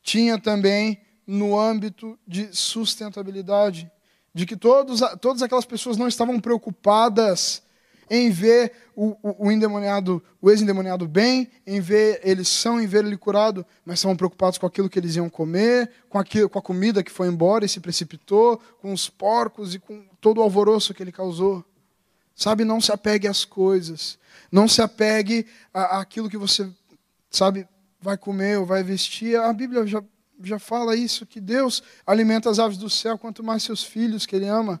tinha 0.00 0.38
também 0.38 1.00
no 1.26 1.58
âmbito 1.58 2.16
de 2.24 2.56
sustentabilidade, 2.56 3.90
de 4.32 4.46
que 4.46 4.56
todos, 4.56 5.00
todas 5.20 5.42
aquelas 5.42 5.64
pessoas 5.64 5.96
não 5.96 6.06
estavam 6.06 6.38
preocupadas 6.38 7.64
em 8.08 8.30
ver 8.30 8.70
o, 8.94 9.16
o, 9.20 9.46
o 9.46 9.50
endemoniado, 9.50 10.22
o 10.40 10.48
ex-endemoniado 10.52 11.08
bem, 11.08 11.50
em 11.66 11.80
ver 11.80 12.20
eles 12.22 12.46
são, 12.46 12.80
em 12.80 12.86
ver 12.86 13.04
ele 13.04 13.16
curado, 13.16 13.66
mas 13.84 13.98
estavam 13.98 14.16
preocupados 14.16 14.56
com 14.56 14.64
aquilo 14.64 14.88
que 14.88 15.00
eles 15.00 15.16
iam 15.16 15.28
comer, 15.28 15.90
com, 16.08 16.16
aquilo, 16.16 16.48
com 16.48 16.60
a 16.60 16.62
comida 16.62 17.02
que 17.02 17.10
foi 17.10 17.26
embora 17.26 17.64
e 17.64 17.68
se 17.68 17.80
precipitou, 17.80 18.56
com 18.80 18.92
os 18.92 19.10
porcos 19.10 19.74
e 19.74 19.80
com 19.80 20.06
todo 20.20 20.38
o 20.38 20.42
alvoroço 20.42 20.94
que 20.94 21.02
ele 21.02 21.10
causou. 21.10 21.64
Sabe, 22.38 22.64
não 22.64 22.80
se 22.80 22.92
apegue 22.92 23.26
às 23.26 23.44
coisas, 23.44 24.16
não 24.50 24.68
se 24.68 24.80
apegue 24.80 25.44
àquilo 25.74 26.30
que 26.30 26.36
você, 26.36 26.70
sabe, 27.28 27.66
vai 28.00 28.16
comer 28.16 28.60
ou 28.60 28.64
vai 28.64 28.80
vestir. 28.84 29.36
A 29.36 29.52
Bíblia 29.52 29.84
já 29.88 30.00
já 30.44 30.56
fala 30.56 30.94
isso, 30.94 31.26
que 31.26 31.40
Deus 31.40 31.82
alimenta 32.06 32.48
as 32.48 32.60
aves 32.60 32.78
do 32.78 32.88
céu, 32.88 33.18
quanto 33.18 33.42
mais 33.42 33.64
seus 33.64 33.82
filhos 33.82 34.24
que 34.24 34.36
Ele 34.36 34.46
ama. 34.46 34.80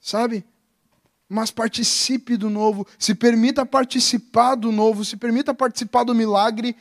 Sabe? 0.00 0.46
Mas 1.28 1.50
participe 1.50 2.38
do 2.38 2.48
novo, 2.48 2.86
se 2.98 3.14
permita 3.14 3.66
participar 3.66 4.54
do 4.54 4.72
novo, 4.72 5.04
se 5.04 5.14
permita 5.14 5.52
participar 5.52 6.04
do 6.04 6.14
milagre, 6.14 6.74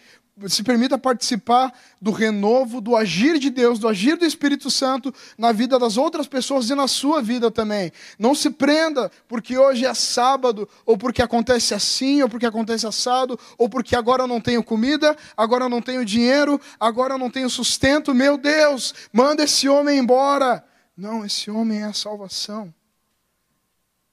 se 0.48 0.64
permita 0.64 0.98
participar 0.98 1.74
do 2.02 2.12
renovo, 2.12 2.82
do 2.82 2.96
agir 2.96 3.40
de 3.40 3.50
Deus, 3.50 3.80
do 3.80 3.88
agir 3.88 4.18
do 4.18 4.26
Espírito 4.26 4.70
Santo 4.70 5.14
na 5.38 5.54
vida 5.54 5.80
das 5.80 5.96
outras 5.96 6.28
pessoas 6.28 6.70
e 6.70 6.76
na 6.76 6.90
sua 6.90 7.22
vida 7.22 7.50
também. 7.50 7.92
Não 8.20 8.36
se 8.36 8.50
prenda 8.50 9.10
porque 9.30 9.58
hoje 9.58 9.86
é 9.86 9.94
sábado, 9.94 10.68
ou 10.86 10.98
porque 10.98 11.22
acontece 11.22 11.74
assim, 11.74 12.22
ou 12.22 12.28
porque 12.28 12.46
acontece 12.46 12.86
assado, 12.86 13.40
ou 13.58 13.70
porque 13.70 13.96
agora 13.96 14.24
eu 14.24 14.28
não 14.28 14.42
tenho 14.42 14.62
comida, 14.62 15.16
agora 15.38 15.66
eu 15.66 15.70
não 15.70 15.82
tenho 15.82 16.04
dinheiro, 16.04 16.60
agora 16.78 17.14
eu 17.14 17.18
não 17.18 17.32
tenho 17.32 17.50
sustento. 17.50 18.14
Meu 18.14 18.38
Deus, 18.38 18.94
manda 19.14 19.44
esse 19.44 19.70
homem 19.70 20.00
embora. 20.00 20.66
Não, 20.98 21.26
esse 21.26 21.50
homem 21.50 21.82
é 21.82 21.86
a 21.86 21.94
salvação. 21.94 22.74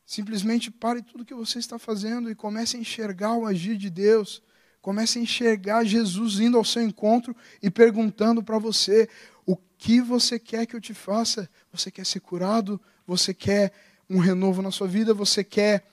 Simplesmente 0.06 0.70
pare 0.70 1.02
tudo 1.02 1.24
que 1.24 1.34
você 1.34 1.58
está 1.58 1.80
fazendo 1.80 2.30
e 2.30 2.34
comece 2.34 2.76
a 2.76 2.80
enxergar 2.80 3.32
o 3.32 3.44
agir 3.44 3.76
de 3.76 3.90
Deus 3.90 4.40
Comece 4.82 5.20
a 5.20 5.22
enxergar 5.22 5.84
Jesus 5.84 6.40
indo 6.40 6.58
ao 6.58 6.64
seu 6.64 6.82
encontro 6.82 7.36
e 7.62 7.70
perguntando 7.70 8.42
para 8.42 8.58
você: 8.58 9.08
o 9.46 9.56
que 9.78 10.00
você 10.00 10.40
quer 10.40 10.66
que 10.66 10.74
eu 10.74 10.80
te 10.80 10.92
faça? 10.92 11.48
Você 11.72 11.88
quer 11.88 12.04
ser 12.04 12.18
curado? 12.18 12.80
Você 13.06 13.32
quer 13.32 13.72
um 14.10 14.18
renovo 14.18 14.60
na 14.60 14.72
sua 14.72 14.88
vida? 14.88 15.14
Você 15.14 15.44
quer 15.44 15.86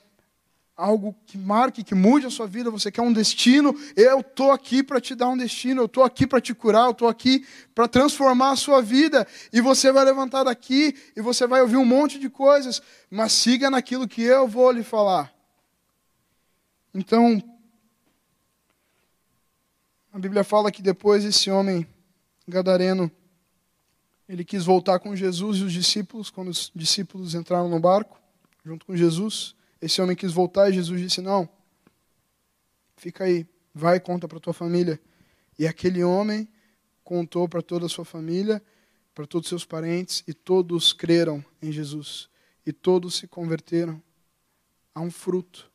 algo 0.76 1.14
que 1.24 1.38
marque, 1.38 1.84
que 1.84 1.94
mude 1.94 2.26
a 2.26 2.30
sua 2.30 2.48
vida? 2.48 2.68
Você 2.68 2.90
quer 2.90 3.02
um 3.02 3.12
destino? 3.12 3.78
Eu 3.94 4.20
estou 4.20 4.50
aqui 4.50 4.82
para 4.82 5.00
te 5.00 5.14
dar 5.14 5.28
um 5.28 5.36
destino, 5.36 5.82
eu 5.82 5.86
estou 5.86 6.02
aqui 6.02 6.26
para 6.26 6.40
te 6.40 6.52
curar, 6.52 6.86
eu 6.86 6.90
estou 6.90 7.06
aqui 7.06 7.46
para 7.72 7.86
transformar 7.86 8.50
a 8.50 8.56
sua 8.56 8.82
vida. 8.82 9.24
E 9.52 9.60
você 9.60 9.92
vai 9.92 10.04
levantar 10.04 10.42
daqui 10.42 10.96
e 11.14 11.20
você 11.20 11.46
vai 11.46 11.60
ouvir 11.60 11.76
um 11.76 11.84
monte 11.84 12.18
de 12.18 12.28
coisas, 12.28 12.82
mas 13.08 13.30
siga 13.30 13.70
naquilo 13.70 14.08
que 14.08 14.22
eu 14.22 14.48
vou 14.48 14.72
lhe 14.72 14.82
falar. 14.82 15.32
Então, 16.92 17.40
a 20.12 20.18
Bíblia 20.18 20.42
fala 20.42 20.72
que 20.72 20.82
depois 20.82 21.24
esse 21.24 21.50
homem 21.50 21.86
gadareno 22.46 23.10
ele 24.28 24.44
quis 24.44 24.64
voltar 24.64 24.98
com 24.98 25.14
Jesus 25.14 25.58
e 25.58 25.64
os 25.64 25.72
discípulos, 25.72 26.30
quando 26.30 26.48
os 26.48 26.70
discípulos 26.74 27.34
entraram 27.34 27.68
no 27.68 27.78
barco 27.80 28.20
junto 28.64 28.86
com 28.86 28.96
Jesus, 28.96 29.54
esse 29.80 30.00
homem 30.02 30.16
quis 30.16 30.32
voltar 30.32 30.68
e 30.68 30.74
Jesus 30.74 31.00
disse: 31.00 31.20
"Não. 31.20 31.48
Fica 32.96 33.24
aí, 33.24 33.46
vai 33.74 33.96
e 33.96 34.00
conta 34.00 34.28
para 34.28 34.40
tua 34.40 34.52
família". 34.52 35.00
E 35.58 35.66
aquele 35.66 36.02
homem 36.02 36.48
contou 37.04 37.48
para 37.48 37.62
toda 37.62 37.86
a 37.86 37.88
sua 37.88 38.04
família, 38.04 38.62
para 39.14 39.26
todos 39.26 39.46
os 39.46 39.48
seus 39.48 39.64
parentes, 39.64 40.22
e 40.26 40.34
todos 40.34 40.92
creram 40.92 41.44
em 41.62 41.72
Jesus. 41.72 42.28
E 42.64 42.72
todos 42.72 43.16
se 43.16 43.26
converteram. 43.26 44.02
Há 44.94 45.00
um 45.00 45.10
fruto. 45.10 45.70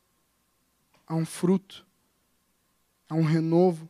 Há 1.06 1.14
um 1.14 1.26
fruto. 1.26 1.86
Há 3.08 3.14
um 3.14 3.22
renovo 3.22 3.88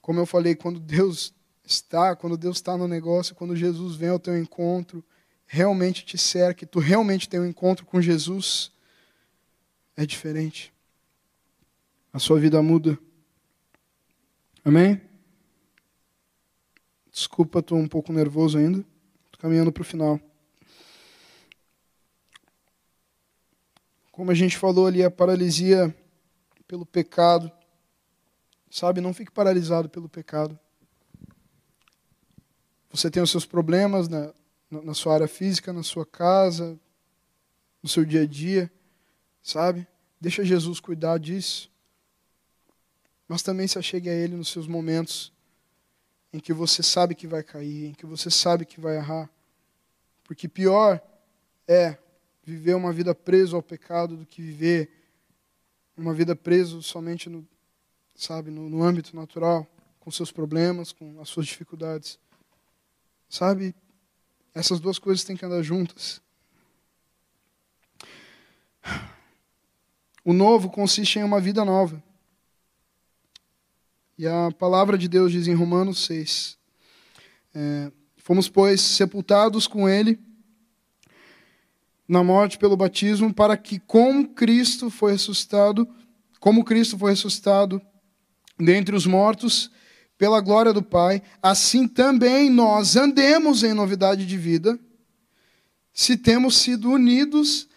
como 0.00 0.20
eu 0.20 0.26
falei, 0.26 0.54
quando 0.54 0.80
Deus 0.80 1.34
está, 1.64 2.16
quando 2.16 2.36
Deus 2.36 2.56
está 2.56 2.76
no 2.76 2.88
negócio, 2.88 3.34
quando 3.34 3.54
Jesus 3.54 3.96
vem 3.96 4.08
ao 4.08 4.18
teu 4.18 4.36
encontro, 4.36 5.04
realmente 5.46 6.04
te 6.04 6.16
cerca, 6.16 6.66
tu 6.66 6.78
realmente 6.78 7.28
tem 7.28 7.40
um 7.40 7.46
encontro 7.46 7.84
com 7.84 8.00
Jesus, 8.00 8.72
é 9.96 10.06
diferente. 10.06 10.72
A 12.12 12.18
sua 12.18 12.40
vida 12.40 12.60
muda. 12.62 12.98
Amém? 14.64 15.00
Desculpa, 17.10 17.60
estou 17.60 17.78
um 17.78 17.88
pouco 17.88 18.12
nervoso 18.12 18.58
ainda. 18.58 18.78
Estou 19.26 19.40
caminhando 19.40 19.72
para 19.72 19.82
o 19.82 19.84
final. 19.84 20.20
Como 24.10 24.30
a 24.30 24.34
gente 24.34 24.56
falou 24.56 24.86
ali, 24.86 25.02
a 25.02 25.10
paralisia 25.10 25.94
pelo 26.66 26.84
pecado. 26.84 27.50
Sabe, 28.70 29.00
não 29.00 29.12
fique 29.12 29.32
paralisado 29.32 29.88
pelo 29.88 30.08
pecado. 30.08 30.56
Você 32.90 33.10
tem 33.10 33.20
os 33.20 33.30
seus 33.30 33.44
problemas 33.44 34.08
na, 34.08 34.32
na 34.70 34.94
sua 34.94 35.14
área 35.14 35.28
física, 35.28 35.72
na 35.72 35.82
sua 35.82 36.06
casa, 36.06 36.78
no 37.82 37.88
seu 37.88 38.04
dia 38.04 38.22
a 38.22 38.26
dia, 38.26 38.70
sabe? 39.42 39.86
Deixa 40.20 40.44
Jesus 40.44 40.78
cuidar 40.78 41.18
disso. 41.18 41.68
Mas 43.26 43.42
também 43.42 43.66
se 43.66 43.78
achegue 43.78 44.08
a 44.08 44.14
Ele 44.14 44.36
nos 44.36 44.48
seus 44.48 44.68
momentos 44.68 45.32
em 46.32 46.38
que 46.38 46.52
você 46.52 46.82
sabe 46.82 47.14
que 47.14 47.26
vai 47.26 47.42
cair, 47.42 47.86
em 47.86 47.94
que 47.94 48.06
você 48.06 48.30
sabe 48.30 48.64
que 48.64 48.80
vai 48.80 48.96
errar. 48.96 49.28
Porque 50.22 50.48
pior 50.48 51.00
é 51.66 51.98
viver 52.44 52.74
uma 52.74 52.92
vida 52.92 53.14
preso 53.14 53.56
ao 53.56 53.62
pecado 53.62 54.16
do 54.16 54.26
que 54.26 54.40
viver 54.40 54.90
uma 55.96 56.14
vida 56.14 56.34
preso 56.34 56.82
somente 56.82 57.28
no, 57.28 57.46
sabe, 58.14 58.50
no, 58.50 58.68
no 58.68 58.82
âmbito 58.82 59.14
natural, 59.14 59.66
com 59.98 60.10
seus 60.10 60.32
problemas, 60.32 60.92
com 60.92 61.20
as 61.20 61.28
suas 61.28 61.46
dificuldades. 61.46 62.18
Sabe? 63.28 63.74
Essas 64.54 64.80
duas 64.80 64.98
coisas 64.98 65.24
têm 65.24 65.36
que 65.36 65.44
andar 65.44 65.62
juntas. 65.62 66.20
O 70.24 70.32
novo 70.32 70.68
consiste 70.68 71.18
em 71.18 71.22
uma 71.22 71.40
vida 71.40 71.64
nova. 71.64 72.02
E 74.18 74.26
a 74.26 74.50
palavra 74.58 74.98
de 74.98 75.08
Deus 75.08 75.32
diz 75.32 75.46
em 75.46 75.54
Romanos 75.54 76.04
6: 76.04 76.58
é, 77.54 77.90
Fomos, 78.18 78.48
pois, 78.48 78.80
sepultados 78.80 79.66
com 79.66 79.88
Ele 79.88 80.18
na 82.06 82.24
morte 82.24 82.58
pelo 82.58 82.76
batismo, 82.76 83.32
para 83.32 83.56
que 83.56 83.78
com 83.78 84.26
Cristo 84.26 84.90
foi 84.90 85.12
ressuscitado, 85.12 85.88
como 86.40 86.64
Cristo 86.64 86.98
foi 86.98 87.12
ressuscitado 87.12 87.80
dentre 88.60 88.94
os 88.94 89.06
mortos, 89.06 89.70
pela 90.16 90.40
glória 90.40 90.72
do 90.72 90.82
Pai, 90.82 91.22
assim 91.42 91.88
também 91.88 92.50
nós 92.50 92.94
andemos 92.94 93.62
em 93.64 93.72
novidade 93.72 94.26
de 94.26 94.36
vida, 94.36 94.78
se 95.92 96.16
temos 96.16 96.58
sido 96.58 96.90
unidos 96.90 97.68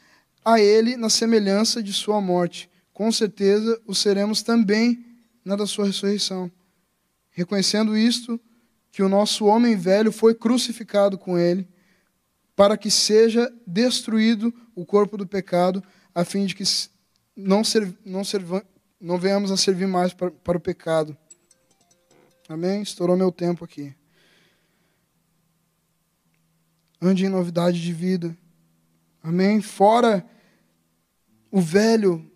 a 0.44 0.60
Ele 0.60 0.98
na 0.98 1.10
semelhança 1.10 1.82
de 1.82 1.94
Sua 1.94 2.20
morte. 2.20 2.70
Com 2.92 3.12
certeza 3.12 3.82
o 3.88 3.96
seremos 3.96 4.42
também 4.42 5.06
na 5.44 5.56
da 5.56 5.66
Sua 5.66 5.86
ressurreição. 5.86 6.52
Reconhecendo 7.32 7.98
isto, 7.98 8.40
que 8.92 9.02
o 9.02 9.10
nosso 9.10 9.46
homem 9.46 9.76
velho 9.76 10.12
foi 10.12 10.36
crucificado 10.36 11.18
com 11.18 11.38
Ele, 11.38 11.68
para 12.56 12.78
que 12.78 12.92
seja 12.92 13.52
destruído 13.66 14.54
o 14.76 14.86
corpo 14.86 15.18
do 15.18 15.26
pecado, 15.26 15.84
a 16.14 16.24
fim 16.24 16.46
de 16.46 16.54
que 16.54 16.64
não, 17.36 17.64
serv, 17.64 17.96
não, 18.06 18.24
serva, 18.24 18.64
não 19.04 19.18
venhamos 19.18 19.52
a 19.52 19.58
servir 19.58 19.86
mais 19.86 20.14
para, 20.14 20.32
para 20.32 20.58
o 20.58 20.62
pecado. 20.62 21.16
Amém? 22.48 22.82
Estourou 22.82 23.18
meu 23.18 23.34
tempo 23.34 23.66
aqui. 23.66 23.94
Ande 27.02 27.26
em 27.26 27.30
novidade 27.30 27.82
de 27.82 27.92
vida. 27.92 28.36
Amém? 29.22 29.62
Fora 29.62 30.26
o 31.52 31.60
velho, 31.60 32.32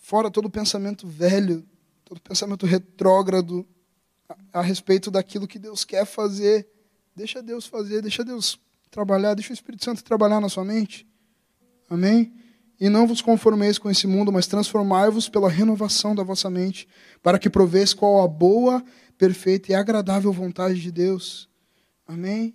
fora 0.00 0.30
todo 0.30 0.48
pensamento 0.48 1.04
velho, 1.04 1.66
todo 2.04 2.20
pensamento 2.20 2.64
retrógrado 2.64 3.66
a, 4.28 4.60
a 4.60 4.62
respeito 4.62 5.10
daquilo 5.10 5.48
que 5.48 5.58
Deus 5.58 5.84
quer 5.84 6.06
fazer. 6.06 6.68
Deixa 7.14 7.42
Deus 7.42 7.66
fazer, 7.66 8.02
deixa 8.02 8.24
Deus 8.24 8.60
trabalhar, 8.88 9.34
deixa 9.34 9.50
o 9.50 9.54
Espírito 9.54 9.84
Santo 9.84 10.04
trabalhar 10.04 10.40
na 10.40 10.48
sua 10.48 10.64
mente. 10.64 11.04
Amém? 11.90 12.32
E 12.80 12.88
não 12.88 13.06
vos 13.06 13.20
conformeis 13.20 13.78
com 13.78 13.90
esse 13.90 14.06
mundo, 14.06 14.32
mas 14.32 14.46
transformai-vos 14.46 15.28
pela 15.28 15.50
renovação 15.50 16.14
da 16.14 16.22
vossa 16.22 16.48
mente, 16.48 16.88
para 17.22 17.38
que 17.38 17.50
proveis 17.50 17.92
qual 17.92 18.22
a 18.22 18.28
boa, 18.28 18.84
perfeita 19.16 19.72
e 19.72 19.74
agradável 19.74 20.32
vontade 20.32 20.80
de 20.80 20.92
Deus. 20.92 21.48
Amém? 22.06 22.54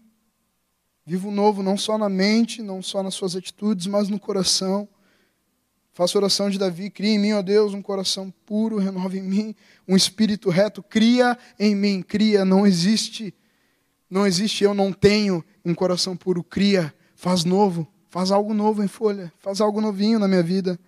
Vivo 1.06 1.30
novo 1.30 1.62
não 1.62 1.78
só 1.78 1.98
na 1.98 2.08
mente, 2.08 2.62
não 2.62 2.82
só 2.82 3.04
nas 3.04 3.14
suas 3.14 3.36
atitudes, 3.36 3.88
mas 3.88 4.08
no 4.08 4.20
coração. 4.20 4.88
Faço 5.92 6.18
oração 6.18 6.50
de 6.50 6.58
Davi, 6.58 6.90
cria 6.90 7.12
em 7.12 7.20
mim, 7.20 7.34
ó 7.34 7.42
Deus, 7.42 7.74
um 7.74 7.82
coração 7.82 8.34
puro, 8.46 8.78
renova 8.78 9.18
em 9.18 9.22
mim 9.22 9.56
um 9.88 9.96
espírito 9.96 10.50
reto, 10.50 10.82
cria 10.82 11.38
em 11.60 11.76
mim, 11.76 12.02
cria, 12.02 12.46
não 12.46 12.66
existe 12.66 13.34
não 14.14 14.28
existe 14.28 14.64
eu 14.64 14.76
não 14.76 14.94
tenho 14.94 15.44
um 15.66 15.74
coração 15.74 16.16
puro. 16.16 16.44
Cria, 16.44 16.94
faz 17.16 17.44
novo, 17.44 17.92
faz 18.14 18.30
algo 18.30 18.54
novo 18.54 18.84
em 18.84 18.88
folha, 18.88 19.34
faz 19.40 19.60
algo 19.60 19.82
novinho 19.82 20.20
na 20.20 20.28
minha 20.28 20.44
vida. 20.44 20.80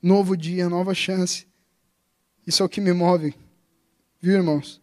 Novo 0.00 0.36
dia, 0.36 0.68
nova 0.68 0.94
chance. 0.94 1.48
Isso 2.46 2.62
é 2.62 2.66
o 2.66 2.68
que 2.68 2.80
me 2.80 2.92
move. 2.92 3.34
Viu, 4.20 4.34
irmãos? 4.34 4.80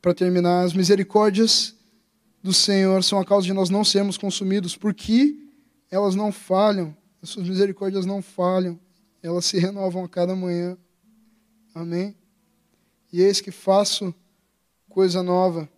Para 0.00 0.14
terminar, 0.14 0.64
as 0.64 0.72
misericórdias 0.72 1.74
do 2.42 2.54
Senhor 2.54 3.04
são 3.04 3.20
a 3.20 3.24
causa 3.24 3.46
de 3.46 3.52
nós 3.52 3.68
não 3.68 3.84
sermos 3.84 4.16
consumidos, 4.16 4.74
porque 4.74 5.36
elas 5.90 6.14
não 6.14 6.32
falham, 6.32 6.96
as 7.20 7.28
suas 7.28 7.46
misericórdias 7.46 8.06
não 8.06 8.22
falham, 8.22 8.80
elas 9.22 9.44
se 9.44 9.58
renovam 9.58 10.04
a 10.04 10.08
cada 10.08 10.34
manhã. 10.34 10.74
Amém? 11.74 12.16
E 13.12 13.20
eis 13.20 13.42
que 13.42 13.50
faço 13.50 14.14
coisa 14.88 15.22
nova. 15.22 15.68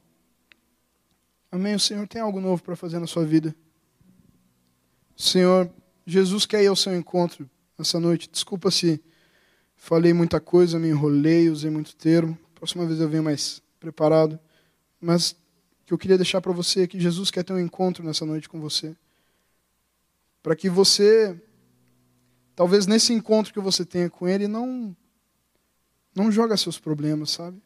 Amém? 1.52 1.74
O 1.74 1.80
Senhor 1.80 2.06
tem 2.06 2.22
algo 2.22 2.40
novo 2.40 2.62
para 2.62 2.76
fazer 2.76 2.98
na 2.98 3.06
sua 3.06 3.24
vida. 3.24 3.54
Senhor, 5.16 5.70
Jesus 6.06 6.46
quer 6.46 6.62
ir 6.62 6.68
ao 6.68 6.76
seu 6.76 6.96
encontro 6.96 7.48
essa 7.78 7.98
noite. 7.98 8.28
Desculpa 8.30 8.70
se 8.70 9.02
falei 9.76 10.12
muita 10.12 10.40
coisa, 10.40 10.78
me 10.78 10.88
enrolei, 10.88 11.50
usei 11.50 11.70
muito 11.70 11.96
termo. 11.96 12.38
Próxima 12.54 12.86
vez 12.86 13.00
eu 13.00 13.08
venho 13.08 13.24
mais 13.24 13.60
preparado. 13.80 14.38
Mas 15.00 15.32
o 15.32 15.36
que 15.86 15.92
eu 15.92 15.98
queria 15.98 16.16
deixar 16.16 16.40
para 16.40 16.52
você 16.52 16.82
é 16.82 16.86
que 16.86 17.00
Jesus 17.00 17.30
quer 17.30 17.42
ter 17.42 17.52
um 17.52 17.58
encontro 17.58 18.04
nessa 18.04 18.24
noite 18.24 18.48
com 18.48 18.60
você. 18.60 18.94
Para 20.42 20.54
que 20.54 20.70
você, 20.70 21.38
talvez 22.54 22.86
nesse 22.86 23.12
encontro 23.12 23.52
que 23.52 23.60
você 23.60 23.84
tenha 23.84 24.08
com 24.08 24.28
Ele, 24.28 24.46
não, 24.46 24.96
não 26.14 26.30
joga 26.30 26.56
seus 26.56 26.78
problemas, 26.78 27.30
sabe? 27.30 27.60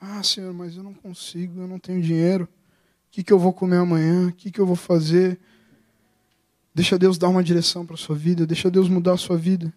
Ah, 0.00 0.22
Senhor, 0.22 0.52
mas 0.52 0.76
eu 0.76 0.82
não 0.82 0.94
consigo, 0.94 1.60
eu 1.60 1.66
não 1.66 1.78
tenho 1.78 2.02
dinheiro. 2.02 2.48
O 3.08 3.10
que, 3.10 3.22
que 3.22 3.32
eu 3.32 3.38
vou 3.38 3.52
comer 3.52 3.78
amanhã? 3.78 4.28
O 4.28 4.32
que, 4.32 4.50
que 4.50 4.60
eu 4.60 4.66
vou 4.66 4.76
fazer? 4.76 5.38
Deixa 6.74 6.98
Deus 6.98 7.16
dar 7.16 7.28
uma 7.28 7.42
direção 7.42 7.86
para 7.86 7.94
a 7.94 7.98
sua 7.98 8.14
vida, 8.14 8.46
deixa 8.46 8.70
Deus 8.70 8.88
mudar 8.88 9.14
a 9.14 9.16
sua 9.16 9.38
vida, 9.38 9.72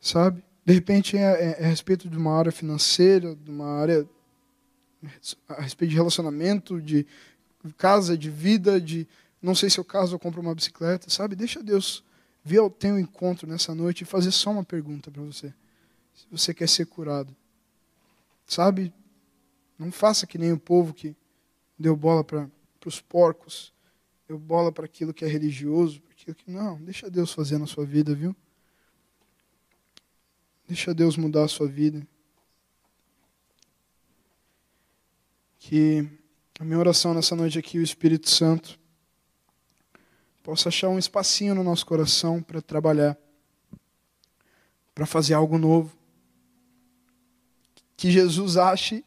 sabe? 0.00 0.42
De 0.64 0.72
repente 0.72 1.18
é, 1.18 1.20
é, 1.20 1.56
é, 1.60 1.64
a 1.66 1.68
respeito 1.68 2.08
de 2.08 2.16
uma 2.16 2.32
área 2.32 2.50
financeira, 2.50 3.36
de 3.36 3.50
uma 3.50 3.66
área 3.66 4.08
a 5.46 5.60
respeito 5.60 5.90
de 5.90 5.96
relacionamento, 5.96 6.80
de 6.80 7.06
casa, 7.76 8.16
de 8.16 8.30
vida, 8.30 8.80
de 8.80 9.06
não 9.42 9.54
sei 9.54 9.68
se 9.68 9.78
é 9.78 9.82
o 9.82 9.84
caso 9.84 10.14
eu 10.14 10.18
compro 10.18 10.40
uma 10.40 10.54
bicicleta, 10.54 11.10
sabe? 11.10 11.36
Deixa 11.36 11.62
Deus 11.62 12.02
ver 12.42 12.60
o 12.60 12.70
teu 12.70 12.98
encontro 12.98 13.46
nessa 13.46 13.74
noite 13.74 14.00
e 14.00 14.06
fazer 14.06 14.30
só 14.30 14.50
uma 14.50 14.64
pergunta 14.64 15.10
para 15.10 15.22
você. 15.22 15.52
Se 16.14 16.26
você 16.30 16.54
quer 16.54 16.68
ser 16.70 16.86
curado, 16.86 17.36
sabe? 18.46 18.90
Não 19.78 19.92
faça 19.92 20.26
que 20.26 20.38
nem 20.38 20.52
o 20.52 20.58
povo 20.58 20.94
que 20.94 21.14
deu 21.78 21.96
bola 21.96 22.24
para 22.24 22.48
os 22.86 23.00
porcos, 23.00 23.72
deu 24.28 24.38
bola 24.38 24.72
para 24.72 24.84
aquilo 24.84 25.12
que 25.12 25.24
é 25.24 25.28
religioso, 25.28 26.02
aquilo 26.10 26.34
que 26.34 26.50
não, 26.50 26.80
deixa 26.82 27.10
Deus 27.10 27.32
fazer 27.32 27.58
na 27.58 27.66
sua 27.66 27.84
vida, 27.84 28.14
viu? 28.14 28.34
Deixa 30.66 30.94
Deus 30.94 31.16
mudar 31.16 31.44
a 31.44 31.48
sua 31.48 31.68
vida. 31.68 32.06
Que 35.58 36.08
a 36.58 36.64
minha 36.64 36.78
oração 36.78 37.12
nessa 37.12 37.36
noite 37.36 37.58
aqui, 37.58 37.78
o 37.78 37.82
Espírito 37.82 38.30
Santo, 38.30 38.78
possa 40.42 40.68
achar 40.68 40.88
um 40.88 40.98
espacinho 40.98 41.54
no 41.54 41.64
nosso 41.64 41.84
coração 41.84 42.42
para 42.42 42.62
trabalhar, 42.62 43.18
para 44.94 45.06
fazer 45.06 45.34
algo 45.34 45.58
novo. 45.58 45.96
Que 47.96 48.10
Jesus 48.10 48.56
ache 48.56 49.04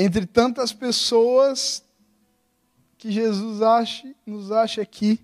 entre 0.00 0.24
tantas 0.24 0.72
pessoas 0.72 1.84
que 2.96 3.10
Jesus 3.10 3.60
ache, 3.60 4.14
nos 4.24 4.52
ache 4.52 4.80
aqui, 4.80 5.18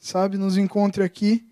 sabe, 0.00 0.36
nos 0.36 0.56
encontre 0.56 1.04
aqui. 1.04 1.48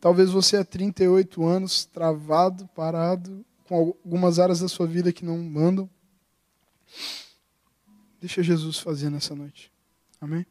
Talvez 0.00 0.30
você 0.30 0.58
há 0.58 0.64
38 0.64 1.44
anos 1.44 1.84
travado, 1.84 2.68
parado, 2.76 3.44
com 3.64 3.74
algumas 3.74 4.38
áreas 4.38 4.60
da 4.60 4.68
sua 4.68 4.86
vida 4.86 5.12
que 5.12 5.24
não 5.24 5.36
mandam. 5.36 5.90
Deixa 8.20 8.40
Jesus 8.40 8.78
fazer 8.78 9.10
nessa 9.10 9.34
noite. 9.34 9.72
Amém? 10.20 10.46